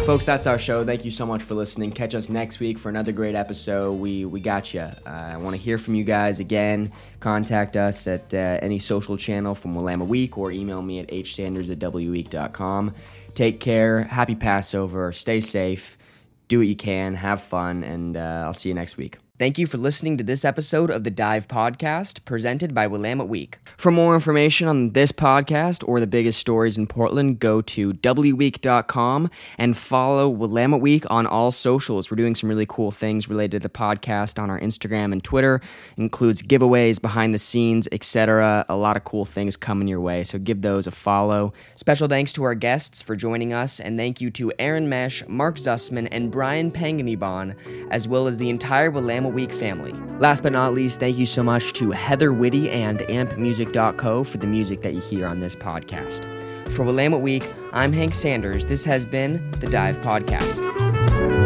Folks 0.05 0.25
that's 0.25 0.47
our 0.47 0.57
show. 0.57 0.85
Thank 0.85 1.05
you 1.05 1.11
so 1.11 1.27
much 1.27 1.43
for 1.43 1.55
listening. 1.55 1.91
Catch 1.91 2.15
us 2.15 2.29
next 2.29 2.61
week 2.61 2.79
for 2.79 2.89
another 2.89 3.11
great 3.11 3.35
episode. 3.35 3.95
We 3.95 4.25
we 4.25 4.39
got 4.41 4.73
you 4.73 4.83
uh, 4.83 4.95
i 5.05 5.37
want 5.37 5.57
to 5.57 5.61
hear 5.61 5.79
from 5.79 5.97
you 5.97 6.05
guys 6.05 6.39
again. 6.39 6.93
Contact 7.19 7.77
us 7.77 8.07
at 8.07 8.33
uh, 8.33 8.59
any 8.63 8.79
social 8.79 9.17
channel 9.17 9.53
from 9.53 9.75
willamette 9.75 10.07
week 10.07 10.39
or 10.39 10.53
email 10.53 10.81
me 10.81 11.01
at 11.01 11.09
hsanders 11.09 11.71
at 11.71 11.81
wweek.com 11.81 12.95
Take 13.37 13.61
care. 13.61 14.03
Happy 14.05 14.35
Passover. 14.35 15.13
Stay 15.13 15.43
safe. 15.43 15.99
Do 16.49 16.59
what 16.59 16.67
you 16.67 16.75
can. 16.75 17.15
Have 17.15 17.43
fun. 17.43 17.85
And 17.85 18.17
uh, 18.17 18.45
I'll 18.47 18.55
see 18.55 18.71
you 18.71 18.75
next 18.75 18.97
week. 18.97 19.19
Thank 19.39 19.59
you 19.59 19.67
for 19.67 19.77
listening 19.77 20.17
to 20.17 20.25
this 20.25 20.47
episode 20.47 20.91
of 20.91 21.05
the 21.05 21.11
Dive 21.11 21.47
Podcast, 21.47 22.25
presented 22.25 22.73
by 22.73 22.87
Willamette 22.87 23.29
Week. 23.29 23.59
For 23.77 23.91
more 23.91 24.15
information 24.15 24.67
on 24.67 24.93
this 24.93 25.13
podcast 25.13 25.87
or 25.87 26.01
the 26.01 26.07
biggest 26.07 26.41
stories 26.41 26.79
in 26.79 26.87
Portland, 26.87 27.39
go 27.39 27.61
to 27.61 27.93
wweek.com 27.93 29.31
and 29.59 29.77
follow 29.77 30.31
Willamette 30.31 30.81
Week 30.81 31.05
on 31.11 31.27
all 31.27 31.53
socials. 31.53 32.11
We're 32.11 32.17
doing 32.17 32.35
some 32.35 32.49
really 32.49 32.65
cool 32.65 32.91
things 32.91 33.29
related 33.29 33.61
to 33.61 33.69
the 33.69 33.73
podcast 33.75 34.43
on 34.43 34.49
our 34.49 34.59
Instagram 34.59 35.13
and 35.13 35.23
Twitter. 35.23 35.61
includes 35.99 36.41
giveaways, 36.41 36.99
behind 36.99 37.35
the 37.35 37.39
scenes, 37.39 37.87
etc. 37.93 38.65
A 38.71 38.77
lot 38.77 38.97
of 38.97 39.05
cool 39.05 39.27
things 39.27 39.55
coming 39.55 39.87
your 39.87 40.01
way, 40.01 40.25
so 40.25 40.39
give 40.39 40.63
those 40.63 40.87
a 40.87 40.91
follow. 40.91 41.53
Special 41.75 42.09
thanks 42.09 42.33
to 42.33 42.43
our 42.45 42.55
guests 42.55 43.03
for 43.03 43.15
joining 43.15 43.53
us, 43.53 43.81
and 43.81 43.99
thank 43.99 44.19
you 44.19 44.31
to 44.31 44.51
Aaron 44.59 44.89
Mesh, 44.89 45.23
Mark 45.29 45.57
Zusman, 45.57 46.09
and 46.11 46.31
Brian 46.31 46.71
Panganiban, 46.71 47.55
as 47.91 48.09
well 48.09 48.29
as 48.29 48.39
the 48.39 48.49
entire 48.49 48.91
Willamette 48.91 49.26
Week 49.33 49.53
family. 49.53 49.93
Last 50.19 50.43
but 50.43 50.53
not 50.53 50.75
least, 50.75 51.01
thank 51.01 51.19
you 51.19 51.27
so 51.27 51.43
much 51.43 51.73
to 51.75 51.91
Heather 51.91 52.33
Whitty 52.33 52.71
and 52.71 53.01
ampmusic.co 53.01 54.25
for 54.25 54.39
the 54.39 54.47
music 54.47 54.83
that 54.83 54.95
you 54.95 55.01
hear 55.01 55.27
on 55.27 55.41
this 55.41 55.55
podcast. 55.55 56.25
For 56.71 56.85
Willamette 56.85 57.21
Week, 57.21 57.47
I'm 57.73 57.93
Hank 57.93 58.15
Sanders. 58.15 58.67
This 58.67 58.85
has 58.85 59.05
been 59.05 59.51
the 59.61 59.67
Dive 59.67 60.01
Podcast. 60.01 61.46